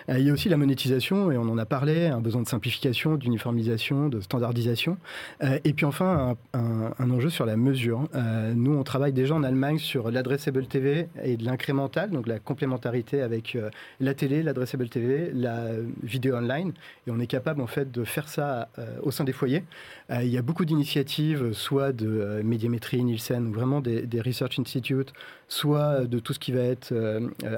il 0.09 0.19
y 0.19 0.29
a 0.29 0.33
aussi 0.33 0.49
la 0.49 0.57
monétisation 0.57 1.31
et 1.31 1.37
on 1.37 1.43
en 1.43 1.57
a 1.57 1.65
parlé, 1.65 2.07
un 2.07 2.21
besoin 2.21 2.41
de 2.41 2.47
simplification, 2.47 3.15
d'uniformisation, 3.15 4.09
de 4.09 4.19
standardisation. 4.19 4.97
et 5.41 5.73
puis 5.73 5.85
enfin, 5.85 6.35
un, 6.53 6.91
un, 6.97 7.11
enjeu 7.11 7.29
sur 7.29 7.45
la 7.45 7.57
mesure. 7.57 8.07
nous, 8.55 8.75
on 8.75 8.83
travaille 8.83 9.13
déjà 9.13 9.35
en 9.35 9.43
Allemagne 9.43 9.77
sur 9.77 10.11
l'adressable 10.11 10.65
TV 10.67 11.07
et 11.23 11.37
de 11.37 11.45
l'incrémental, 11.45 12.09
donc 12.11 12.27
la 12.27 12.39
complémentarité 12.39 13.21
avec 13.21 13.55
euh, 13.55 13.69
la 13.99 14.13
télé, 14.13 14.43
l'adressable 14.43 14.89
TV, 14.89 15.31
la 15.33 15.67
vidéo 16.03 16.35
online. 16.35 16.73
Et 17.07 17.11
on 17.11 17.19
est 17.19 17.27
capable 17.27 17.61
en 17.61 17.67
fait 17.67 17.91
de 17.91 18.03
faire 18.03 18.27
ça 18.27 18.69
euh, 18.79 18.97
au 19.01 19.11
sein 19.11 19.23
des 19.23 19.33
foyers. 19.33 19.63
Euh, 20.09 20.23
il 20.23 20.29
y 20.29 20.37
a 20.37 20.41
beaucoup 20.41 20.65
d'initiatives, 20.65 21.50
soit 21.53 21.91
de 21.91 22.41
médiamétrie, 22.43 23.03
Nielsen, 23.03 23.51
vraiment 23.51 23.81
des, 23.81 24.21
Research 24.21 24.59
Institute, 24.59 25.13
soit 25.47 26.05
de 26.05 26.19
tout 26.19 26.33
ce 26.33 26.39
qui 26.39 26.51
va 26.51 26.61
être 26.61 26.93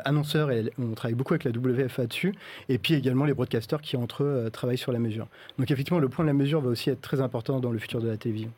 annonceur. 0.06 0.52
Et 0.52 0.72
on 0.80 0.94
travaille 0.94 1.16
beaucoup 1.16 1.34
avec 1.34 1.44
la 1.44 1.52
WFA 1.52 2.08
dessus. 2.08 2.34
Et 2.70 2.78
puis 2.78 2.94
également 2.94 3.26
les 3.26 3.34
broadcasters 3.34 3.82
qui 3.82 3.98
entre 3.98 4.24
eux 4.24 4.50
travaillent 4.52 4.78
sur 4.78 4.92
la 4.92 5.00
mesure. 5.00 5.28
Donc 5.60 5.72
effectivement, 5.72 6.00
le 6.00 6.10
point 6.10 6.24
de 6.24 6.30
la 6.30 6.34
mesure 6.34 6.62
va 6.62 6.70
aussi 6.70 6.90
être 6.90 7.02
très 7.02 7.22
important 7.22 7.60
dans 7.60 7.72
le 7.72 7.80
futur 7.80 8.02
de 8.02 8.08
la 8.08 8.18
télévision. 8.18 8.52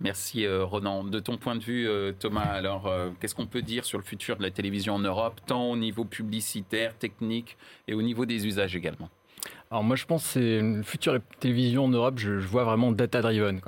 Merci 0.00 0.46
euh, 0.46 0.64
Ronan. 0.64 1.02
De 1.02 1.18
ton 1.18 1.36
point 1.38 1.56
de 1.56 1.62
vue, 1.62 1.88
euh, 1.88 2.12
Thomas, 2.12 2.42
alors 2.42 2.86
euh, 2.86 3.10
qu'est-ce 3.20 3.34
qu'on 3.34 3.46
peut 3.46 3.62
dire 3.62 3.84
sur 3.84 3.98
le 3.98 4.04
futur 4.04 4.36
de 4.36 4.42
la 4.42 4.50
télévision 4.50 4.94
en 4.94 5.00
Europe, 5.00 5.40
tant 5.46 5.70
au 5.70 5.76
niveau 5.76 6.04
publicitaire, 6.04 6.96
technique 6.96 7.56
et 7.88 7.94
au 7.94 8.02
niveau 8.02 8.24
des 8.24 8.46
usages 8.46 8.76
également? 8.76 9.10
Alors 9.70 9.84
moi 9.84 9.96
je 9.96 10.04
pense 10.04 10.22
que 10.24 10.28
c'est 10.28 10.60
le 10.60 10.82
futur 10.82 11.12
de 11.12 11.18
la 11.18 11.24
télévision 11.40 11.84
en 11.84 11.88
Europe, 11.88 12.18
je, 12.18 12.32
vois 12.32 12.64
vraiment 12.64 12.92
data-driven. 12.92 13.60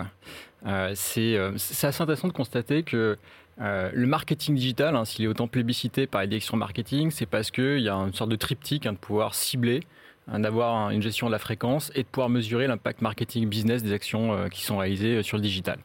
c'est 0.95 1.37
assez 1.37 2.03
intéressant 2.03 2.29
de 2.29 2.33
constater 2.33 2.83
que 2.83 3.19
le 3.59 4.07
marketing 4.07 4.55
digital, 4.55 4.97
hein, 4.97 5.05
s'il 5.05 5.25
est 5.25 5.29
autant 5.29 5.49
plébiscité 5.49 6.07
par 6.07 6.23
les 6.23 6.27
directions 6.29 6.57
marketing, 6.57 7.11
c'est 7.11 7.27
parce 7.27 7.51
qu'il 7.51 7.81
y 7.81 7.89
a 7.89 7.95
une 7.95 8.15
sorte 8.15 8.31
de 8.31 8.37
triptyque 8.37 8.87
hein, 8.87 8.95
de 8.95 8.99
pouvoir 8.99 9.35
cibler, 9.35 9.83
hein, 10.29 10.41
d'avoir 10.41 10.91
une 10.91 11.03
gestion 11.03 11.27
de 11.27 11.33
la 11.33 11.39
fréquence 11.39 11.93
et 11.95 12.03
de 12.03 12.09
pouvoir 12.09 12.31
mesurer 12.31 12.67
l'impact 12.67 13.03
marketing 13.03 13.49
business 13.49 13.83
des 13.83 13.93
actions 13.93 14.49
qui 14.51 14.63
sont 14.63 14.79
réalisées 14.79 15.23
sur 15.23 15.37
le 15.37 15.43
digital 15.43 15.79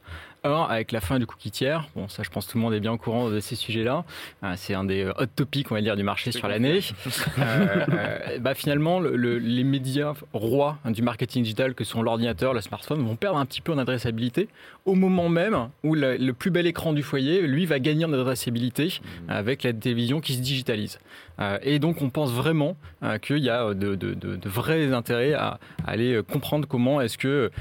avec 0.54 0.92
la 0.92 1.02
fin 1.02 1.20
du 1.20 1.26
cookie 1.26 1.52
tiers, 1.52 1.88
bon, 1.96 2.08
ça 2.08 2.24
je 2.24 2.30
pense 2.30 2.46
que 2.46 2.52
tout 2.52 2.58
le 2.58 2.64
monde 2.64 2.74
est 2.74 2.80
bien 2.80 2.92
au 2.92 2.98
courant 2.98 3.30
de 3.30 3.40
ces 3.40 3.56
sujets-là, 3.56 4.06
euh, 4.44 4.54
c'est 4.58 4.74
un 4.74 4.84
des 4.84 5.04
euh, 5.04 5.14
hot 5.18 5.26
topics, 5.36 5.72
on 5.72 5.76
va 5.76 5.82
dire, 5.82 5.96
du 5.96 6.04
marché 6.04 6.32
sur 6.32 6.48
l'année. 6.48 6.80
Euh, 7.38 8.40
bah, 8.40 8.54
finalement, 8.54 9.00
les 9.00 9.64
médias 9.64 10.14
rois 10.34 10.78
du 10.86 11.02
marketing 11.02 11.44
digital, 11.44 11.74
que 11.74 11.84
sont 11.84 12.02
l'ordinateur, 12.02 12.54
le 12.54 12.62
smartphone, 12.62 13.06
vont 13.06 13.16
perdre 13.16 13.38
un 13.38 13.46
petit 13.46 13.62
peu 13.62 13.74
en 13.74 13.78
adressabilité 13.78 14.48
au 14.86 14.96
moment 14.96 15.30
même 15.30 15.70
où 15.84 15.96
le, 15.96 16.32
plus 16.32 16.52
bel 16.52 16.68
écran 16.68 16.94
du 16.94 17.04
foyer, 17.04 17.42
lui, 17.42 17.66
va 17.66 17.80
gagner 17.80 18.06
en 18.06 18.14
adressabilité 18.14 18.86
mmh. 18.88 19.30
avec 19.30 19.64
la 19.64 19.74
télévision 19.74 20.22
qui 20.22 20.36
se 20.36 20.42
digitalise. 20.42 21.00
Et 21.62 21.80
donc, 21.80 22.02
on 22.02 22.10
pense 22.10 22.32
vraiment 22.32 22.78
qu'il 23.22 23.40
y 23.40 23.50
a 23.50 23.74
de, 23.74 24.40
vrais 24.46 24.94
intérêts 24.94 25.34
à, 25.34 25.60
aller 25.86 26.20
comprendre 26.30 26.68
comment 26.68 27.02
est-ce 27.02 27.18
que 27.18 27.52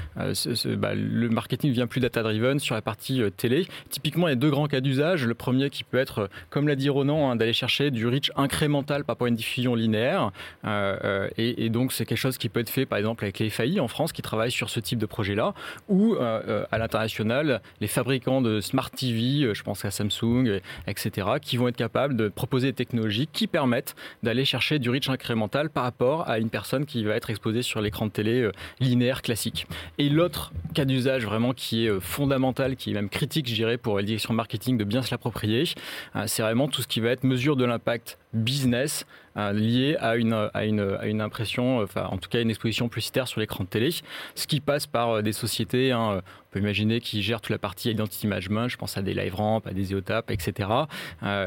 bah, 0.77 0.95
le 0.95 1.29
marketing 1.29 1.71
devient 1.71 1.87
plus 1.89 2.01
data-driven 2.01 2.59
sur 2.59 2.75
la 2.75 2.81
partie 2.81 3.21
euh, 3.21 3.29
télé. 3.29 3.67
Typiquement, 3.89 4.27
il 4.27 4.31
y 4.31 4.33
a 4.33 4.37
deux 4.37 4.49
grands 4.49 4.67
cas 4.67 4.81
d'usage. 4.81 5.25
Le 5.25 5.33
premier 5.33 5.69
qui 5.69 5.83
peut 5.83 5.97
être, 5.97 6.19
euh, 6.19 6.27
comme 6.49 6.67
l'a 6.67 6.75
dit 6.75 6.89
Ronan, 6.89 7.31
hein, 7.31 7.35
d'aller 7.35 7.53
chercher 7.53 7.91
du 7.91 8.07
reach 8.07 8.31
incrémental 8.35 9.03
par 9.03 9.15
rapport 9.15 9.25
à 9.25 9.29
une 9.29 9.35
diffusion 9.35 9.75
linéaire. 9.75 10.31
Euh, 10.65 11.27
et, 11.37 11.69
donc, 11.69 11.91
c'est 11.91 12.05
quelque 12.05 12.17
chose 12.17 12.37
qui 12.37 12.49
peut 12.49 12.59
être 12.59 12.69
fait, 12.69 12.85
par 12.85 12.97
exemple, 12.97 13.23
avec 13.23 13.39
les 13.39 13.49
FAI 13.49 13.79
en 13.79 13.87
France 13.87 14.11
qui 14.13 14.21
travaillent 14.21 14.51
sur 14.51 14.69
ce 14.69 14.79
type 14.79 14.99
de 14.99 15.05
projet-là, 15.05 15.53
ou 15.89 16.15
à 16.15 16.77
l'international, 16.77 17.61
les 17.81 17.87
fabricants 17.87 18.41
de 18.41 18.61
smart 18.61 18.89
TV, 18.89 19.53
je 19.53 19.63
pense 19.63 19.83
à 19.85 19.91
Samsung, 19.91 20.59
etc., 20.87 21.27
qui 21.41 21.57
vont 21.57 21.67
être 21.67 21.75
capables 21.75 22.15
de 22.15 22.29
proposer 22.29 22.67
des 22.67 22.73
technologies 22.73 23.27
qui 23.27 23.47
permettent 23.47 23.64
d'aller 24.23 24.45
chercher 24.45 24.79
du 24.79 24.89
reach 24.89 25.09
incrémental 25.09 25.69
par 25.69 25.83
rapport 25.83 26.29
à 26.29 26.39
une 26.39 26.49
personne 26.49 26.85
qui 26.85 27.03
va 27.03 27.15
être 27.15 27.29
exposée 27.29 27.61
sur 27.61 27.81
l'écran 27.81 28.05
de 28.07 28.11
télé 28.11 28.49
linéaire 28.79 29.21
classique. 29.21 29.67
Et 29.97 30.09
l'autre 30.09 30.51
cas 30.73 30.85
d'usage 30.85 31.25
vraiment 31.25 31.53
qui 31.53 31.85
est 31.85 31.99
fondamental 31.99 32.75
qui 32.75 32.91
est 32.91 32.93
même 32.93 33.09
critique, 33.09 33.47
je 33.49 33.53
dirais, 33.53 33.77
pour 33.77 33.97
la 33.97 34.03
direction 34.03 34.33
marketing 34.33 34.77
de 34.77 34.83
bien 34.83 35.01
se 35.01 35.11
l'approprier. 35.11 35.63
Euh, 36.15 36.23
c'est 36.27 36.41
vraiment 36.41 36.67
tout 36.67 36.81
ce 36.81 36.87
qui 36.87 36.99
va 36.99 37.09
être 37.09 37.23
mesure 37.23 37.55
de 37.55 37.65
l'impact 37.65 38.17
business 38.35 39.05
euh, 39.37 39.51
lié 39.51 39.97
à 39.99 40.15
une, 40.15 40.49
à, 40.53 40.65
une, 40.65 40.97
à 40.99 41.07
une 41.07 41.21
impression, 41.21 41.79
enfin 41.79 42.07
en 42.11 42.17
tout 42.17 42.29
cas 42.29 42.41
une 42.41 42.49
exposition 42.49 42.87
publicitaire 42.87 43.27
sur 43.27 43.39
l'écran 43.39 43.63
de 43.63 43.69
télé, 43.69 43.89
ce 44.35 44.47
qui 44.47 44.59
passe 44.59 44.87
par 44.87 45.09
euh, 45.09 45.21
des 45.21 45.33
sociétés, 45.33 45.91
hein, 45.91 46.21
on 46.21 46.51
peut 46.51 46.59
imaginer, 46.59 47.01
qui 47.01 47.21
gèrent 47.21 47.41
toute 47.41 47.51
la 47.51 47.57
partie 47.57 47.91
identity 47.91 48.27
management, 48.27 48.67
je 48.67 48.77
pense 48.77 48.97
à 48.97 49.01
des 49.01 49.13
live 49.13 49.35
ramps, 49.35 49.61
à 49.65 49.73
des 49.73 49.93
EOTAP, 49.93 50.31
etc., 50.31 50.69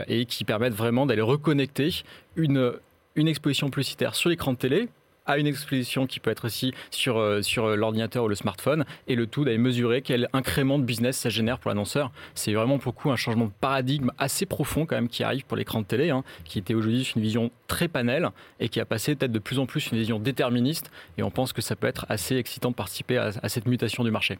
et 0.07 0.27
qui 0.27 0.44
permettent 0.44 0.74
vraiment 0.74 1.07
d'aller 1.07 1.22
reconnecter 1.22 2.03
une, 2.37 2.72
une 3.14 3.29
exposition 3.29 3.70
publicitaire 3.70 4.14
sur 4.14 4.29
l'écran 4.31 4.53
de 4.53 4.59
télé 4.59 4.88
à 5.29 5.38
une 5.38 5.47
exposition 5.47 6.07
qui 6.09 6.19
peut 6.19 6.31
être 6.31 6.47
aussi 6.47 6.75
sur, 6.91 7.19
euh, 7.19 7.43
sur 7.43 7.67
euh, 7.67 7.77
l'ordinateur 7.77 8.25
ou 8.25 8.29
le 8.29 8.35
smartphone, 8.35 8.85
et 9.07 9.14
le 9.14 9.27
tout 9.29 9.45
d'aller 9.45 9.59
mesurer 9.59 10.03
quel 10.03 10.29
incrément 10.33 10.79
de 10.79 10.85
business 10.85 11.17
ça 11.19 11.29
génère 11.29 11.61
pour 11.61 11.69
l'annonceur. 11.69 12.11
C'est 12.35 12.55
vraiment 12.55 12.79
pour 12.79 12.93
le 12.93 13.01
coup 13.01 13.11
un 13.11 13.17
changement 13.17 13.45
de 13.45 13.53
paradigme 13.61 14.11
assez 14.19 14.47
profond 14.47 14.87
quand 14.87 14.97
même 14.97 15.09
qui 15.09 15.23
arrive 15.23 15.45
pour 15.45 15.57
l'écran 15.57 15.83
de 15.83 15.87
télé, 15.87 16.11
hein, 16.11 16.25
qui 16.45 16.59
était 16.59 16.75
aujourd'hui 16.75 17.12
une 17.14 17.23
vision 17.23 17.51
très 17.69 17.87
panel 17.87 18.31
et 18.59 18.69
qui 18.69 18.81
a 18.81 18.85
passé 18.85 19.14
peut-être 19.14 19.33
de 19.33 19.38
plus 19.38 19.59
en 19.59 19.67
plus 19.67 19.93
une 19.93 19.99
vision 19.99 20.19
déterministe, 20.19 20.91
et 21.19 21.23
on 21.23 21.31
pense 21.31 21.53
que 21.53 21.62
ça 21.62 21.77
peut 21.77 21.87
être 21.87 22.07
assez 22.09 22.37
excitant 22.37 22.71
de 22.71 22.75
participer 22.75 23.19
à 23.19 23.49
cette 23.49 23.67
mutation 23.67 24.03
du 24.03 24.11
marché. 24.11 24.38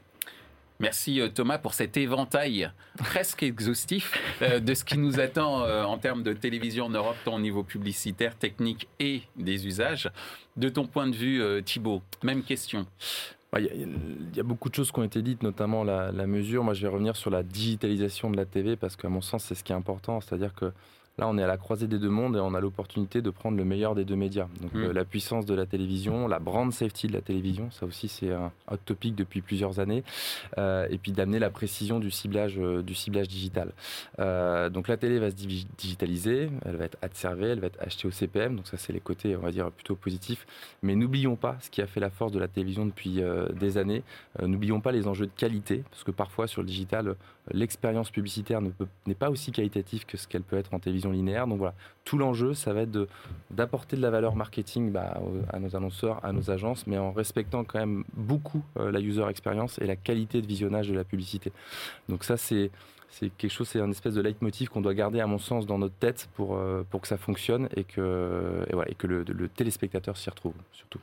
Merci 0.80 1.20
euh, 1.20 1.28
Thomas 1.28 1.58
pour 1.58 1.74
cet 1.74 1.96
éventail 1.96 2.70
presque 2.96 3.42
exhaustif 3.42 4.16
euh, 4.42 4.60
de 4.60 4.74
ce 4.74 4.84
qui 4.84 4.96
nous 4.96 5.18
attend 5.18 5.62
euh, 5.62 5.82
en 5.82 5.98
termes 5.98 6.22
de 6.22 6.32
télévision 6.32 6.86
en 6.86 6.90
Europe, 6.90 7.16
tant 7.24 7.34
au 7.34 7.40
niveau 7.40 7.64
publicitaire, 7.64 8.36
technique 8.36 8.86
et 9.00 9.22
des 9.36 9.66
usages. 9.66 10.08
De 10.56 10.68
ton 10.68 10.86
point 10.86 11.08
de 11.08 11.16
vue, 11.16 11.62
Thibault, 11.64 12.02
même 12.22 12.42
question. 12.42 12.86
Il 13.56 14.36
y, 14.36 14.40
a 14.40 14.42
beaucoup 14.42 14.68
de 14.68 14.74
choses 14.74 14.92
qui 14.92 14.98
ont 14.98 15.04
été 15.04 15.22
dites, 15.22 15.42
notamment 15.42 15.82
la, 15.82 16.12
la 16.12 16.26
mesure. 16.26 16.62
Moi, 16.64 16.74
je 16.74 16.82
vais 16.82 16.88
revenir 16.88 17.16
sur 17.16 17.30
la 17.30 17.42
digitalisation 17.42 18.30
de 18.30 18.36
la 18.36 18.44
TV 18.44 18.76
parce 18.76 18.94
qu'à 18.94 19.08
mon 19.08 19.20
sens, 19.20 19.44
c'est 19.44 19.54
ce 19.54 19.64
qui 19.64 19.72
est 19.72 19.76
important. 19.76 20.20
C'est-à-dire 20.20 20.52
que 20.52 20.72
Là, 21.18 21.26
on 21.26 21.37
est 21.37 21.42
à 21.42 21.48
la 21.48 21.57
croisée 21.57 21.88
des 21.88 21.98
deux 21.98 22.09
mondes 22.09 22.37
et 22.37 22.40
on 22.40 22.54
a 22.54 22.61
l'opportunité 22.61 23.22
de 23.22 23.31
prendre 23.31 23.57
le 23.57 23.64
meilleur 23.64 23.96
des 23.96 24.04
deux 24.04 24.14
médias. 24.14 24.46
Donc, 24.61 24.72
mm. 24.72 24.85
euh, 24.85 24.92
la 24.92 25.04
puissance 25.04 25.46
de 25.46 25.54
la 25.54 25.66
télévision, 25.66 26.28
la 26.28 26.38
brand 26.38 26.72
safety 26.72 27.09
de 27.09 27.12
la 27.12 27.20
télévision, 27.20 27.70
ça 27.72 27.87
aussi, 27.87 28.07
c'est 28.07 28.33
un 28.33 28.52
hot 28.70 28.76
topic 28.85 29.16
depuis 29.16 29.40
plusieurs 29.40 29.81
années. 29.81 30.04
Euh, 30.59 30.87
et 30.90 30.98
puis 30.98 31.11
d'amener 31.11 31.40
la 31.40 31.50
précision 31.50 31.98
du 31.98 32.12
ciblage, 32.12 32.54
euh, 32.59 32.83
du 32.83 32.94
ciblage 32.94 33.26
digital. 33.26 33.72
donc, 34.70 34.87
la 34.87 34.96
télé 34.96 35.18
va 35.18 35.31
se 35.31 35.37
digitaliser, 35.37 36.50
elle 36.64 36.76
va 36.76 36.85
être 36.85 36.98
adservée, 37.02 37.48
elle 37.48 37.61
va 37.61 37.66
être 37.66 37.81
achetée 37.81 38.07
au 38.07 38.12
CPM. 38.12 38.54
Donc, 38.54 38.68
ça, 38.68 38.76
c'est 38.76 38.92
les 38.92 39.00
côtés, 39.00 39.37
on 39.37 39.40
va 39.40 39.50
dire, 39.50 39.70
plutôt 39.72 39.96
positifs. 39.96 40.46
Mais 40.83 40.94
n'oublions 40.94 41.37
pas 41.37 41.57
ce 41.61 41.70
qui 41.70 41.83
a 41.83 41.87
fait 41.87 42.00
la 42.00 42.11
force 42.11 42.33
de 42.33 42.38
la 42.38 42.48
télévision 42.48 42.87
depuis 42.87 43.20
des 43.59 43.78
années. 43.78 44.02
n'oublions 44.40 44.81
pas 44.81 44.92
les 44.92 45.09
enjeux 45.09 45.26
de 45.26 45.33
qualité, 45.37 45.83
parce 45.90 46.04
que 46.04 46.11
parfois, 46.11 46.46
sur 46.46 46.62
le 46.62 46.68
digital, 46.68 47.16
l'expérience 47.52 48.11
publicitaire 48.11 48.61
n'est 48.61 49.14
pas 49.14 49.31
aussi 49.31 49.52
qualitative 49.52 50.07
que 50.07 50.16
ce 50.16 50.28
qu'elle 50.28 50.42
peut 50.42 50.57
être 50.57 50.74
en 50.74 50.78
télévision 50.78 51.07
linéaire. 51.10 51.46
Donc 51.46 51.58
voilà, 51.58 51.74
tout 52.04 52.18
l'enjeu, 52.18 52.54
ça 52.54 52.72
va 52.72 52.82
être 52.82 53.08
d'apporter 53.50 53.96
de, 53.96 54.02
la 54.02 54.10
valeur 54.10 54.36
marketing 54.36 54.92
bah, 54.92 55.20
à 55.52 55.58
nos 55.58 55.76
annonceurs, 55.76 56.24
à 56.24 56.32
nos 56.32 56.50
agences, 56.50 56.86
mais 56.86 56.98
en 56.98 57.12
respectant 57.12 57.64
quand 57.64 57.78
même 57.78 58.04
beaucoup 58.14 58.62
la 58.76 59.00
user 59.00 59.26
experience 59.28 59.78
et 59.78 59.86
la 59.86 59.96
qualité 59.96 60.40
de 60.40 60.46
visionnage 60.46 60.88
de 60.88 60.94
la 60.94 61.04
publicité. 61.04 61.52
Donc 62.08 62.24
ça, 62.24 62.36
c'est 62.36 62.70
c'est 63.10 63.30
quelque 63.30 63.50
chose, 63.50 63.68
c'est 63.68 63.80
un 63.80 63.90
espèce 63.90 64.14
de 64.14 64.20
leitmotiv 64.20 64.68
qu'on 64.68 64.80
doit 64.80 64.94
garder, 64.94 65.20
à 65.20 65.26
mon 65.26 65.38
sens, 65.38 65.66
dans 65.66 65.78
notre 65.78 65.94
tête 65.94 66.28
pour, 66.34 66.56
euh, 66.56 66.84
pour 66.90 67.00
que 67.00 67.08
ça 67.08 67.16
fonctionne 67.16 67.68
et 67.74 67.84
que, 67.84 68.64
et 68.68 68.74
voilà, 68.74 68.90
et 68.90 68.94
que 68.94 69.06
le 69.06 69.48
téléspectateur 69.48 70.16
s'y 70.16 70.28
retrouve, 70.30 70.54
surtout. 70.72 71.00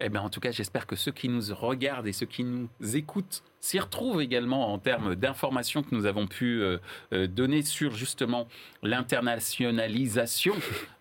Eh 0.00 0.08
bien, 0.08 0.20
en 0.20 0.30
tout 0.30 0.40
cas, 0.40 0.50
j'espère 0.50 0.86
que 0.86 0.96
ceux 0.96 1.12
qui 1.12 1.28
nous 1.28 1.54
regardent 1.54 2.06
et 2.06 2.12
ceux 2.12 2.26
qui 2.26 2.44
nous 2.44 2.68
écoutent 2.94 3.42
s'y 3.62 3.78
retrouvent 3.78 4.20
également 4.20 4.72
en 4.72 4.78
termes 4.78 5.14
d'informations 5.14 5.84
que 5.84 5.94
nous 5.94 6.04
avons 6.04 6.26
pu 6.26 6.60
euh, 6.60 6.78
euh, 7.12 7.28
donner 7.28 7.62
sur 7.62 7.92
justement 7.92 8.48
l'internationalisation 8.82 10.54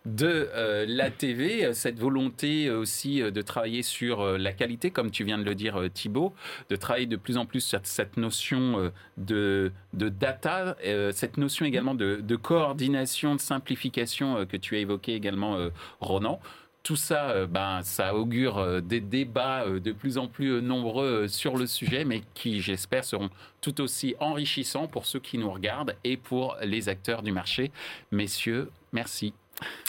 de 0.05 0.47
euh, 0.53 0.85
la 0.87 1.09
TV, 1.09 1.73
cette 1.73 1.97
volonté 1.99 2.69
aussi 2.69 3.19
de 3.19 3.41
travailler 3.41 3.81
sur 3.81 4.37
la 4.37 4.53
qualité, 4.53 4.91
comme 4.91 5.09
tu 5.09 5.23
viens 5.23 5.39
de 5.39 5.43
le 5.43 5.55
dire 5.55 5.89
Thibault, 5.91 6.35
de 6.69 6.75
travailler 6.75 7.07
de 7.07 7.15
plus 7.15 7.37
en 7.37 7.47
plus 7.47 7.61
sur 7.61 7.79
cette 7.83 8.17
notion 8.17 8.91
de, 9.17 9.71
data, 9.93 10.77
cette 11.11 11.37
notion 11.37 11.65
également 11.65 11.95
de, 11.95 12.17
de, 12.21 12.35
coordination, 12.35 13.35
de 13.35 13.41
simplification 13.41 14.45
que 14.45 14.57
tu 14.57 14.75
as 14.75 14.79
évoqué 14.79 15.15
également, 15.15 15.57
Ronan 15.99 16.39
tout 16.83 16.95
ça, 16.95 17.29
euh, 17.29 17.47
ben, 17.47 17.81
ça 17.83 18.15
augure 18.15 18.57
euh, 18.57 18.81
des 18.81 19.01
débats 19.01 19.63
euh, 19.65 19.79
de 19.79 19.91
plus 19.91 20.17
en 20.17 20.27
plus 20.27 20.61
nombreux 20.61 21.27
sur 21.27 21.57
le 21.57 21.67
sujet, 21.67 22.05
mais 22.05 22.21
qui, 22.33 22.61
j'espère, 22.61 23.03
seront 23.03 23.29
tout 23.61 23.81
aussi 23.81 24.15
enrichissants 24.19 24.87
pour 24.87 25.05
ceux 25.05 25.19
qui 25.19 25.37
nous 25.37 25.51
regardent 25.51 25.95
et 26.03 26.17
pour 26.17 26.57
les 26.63 26.89
acteurs 26.89 27.21
du 27.21 27.31
marché. 27.31 27.71
Messieurs, 28.11 28.69
merci. 28.93 29.33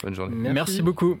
Bonne 0.03 0.13
journée. 0.13 0.53
merci 0.53 0.81
beaucoup. 0.81 1.17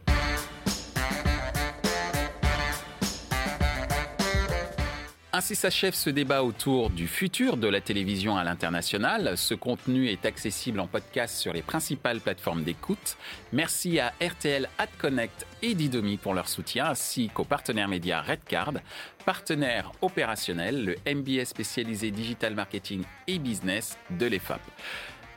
Ainsi 5.35 5.55
s'achève 5.55 5.95
ce 5.95 6.11
débat 6.11 6.43
autour 6.43 6.91
du 6.91 7.07
futur 7.07 7.57
de 7.57 7.67
la 7.67 7.81
télévision 7.81 8.37
à 8.37 8.43
l'international. 8.43 9.35
Ce 9.35 9.55
contenu 9.55 10.07
est 10.07 10.27
accessible 10.27 10.79
en 10.79 10.85
podcast 10.85 11.35
sur 11.35 11.53
les 11.53 11.63
principales 11.63 12.19
plateformes 12.19 12.63
d'écoute. 12.63 13.17
Merci 13.51 13.99
à 13.99 14.13
RTL 14.21 14.69
AdConnect 14.77 15.47
et 15.63 15.73
Didomi 15.73 16.17
pour 16.17 16.35
leur 16.35 16.47
soutien, 16.47 16.85
ainsi 16.85 17.29
qu'aux 17.29 17.45
partenaires 17.45 17.87
médias 17.87 18.21
Redcard, 18.21 18.73
partenaire 19.25 19.91
opérationnel, 20.03 20.85
le 20.85 21.15
MBS 21.15 21.45
spécialisé 21.45 22.11
digital 22.11 22.53
marketing 22.53 23.01
et 23.25 23.39
business 23.39 23.97
de 24.11 24.27
l'EFAP. 24.27 24.61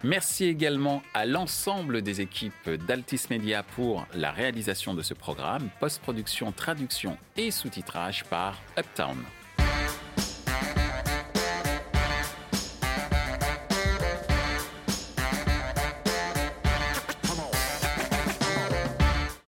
Merci 0.04 0.44
également 0.44 1.02
à 1.14 1.24
l'ensemble 1.24 2.02
des 2.02 2.20
équipes 2.20 2.68
d'Altis 2.86 3.22
Media 3.30 3.62
pour 3.62 4.06
la 4.12 4.30
réalisation 4.30 4.92
de 4.92 5.00
ce 5.00 5.14
programme, 5.14 5.70
post-production, 5.80 6.52
traduction 6.52 7.16
et 7.38 7.50
sous-titrage 7.50 8.24
par 8.24 8.60
Uptown. 8.78 9.16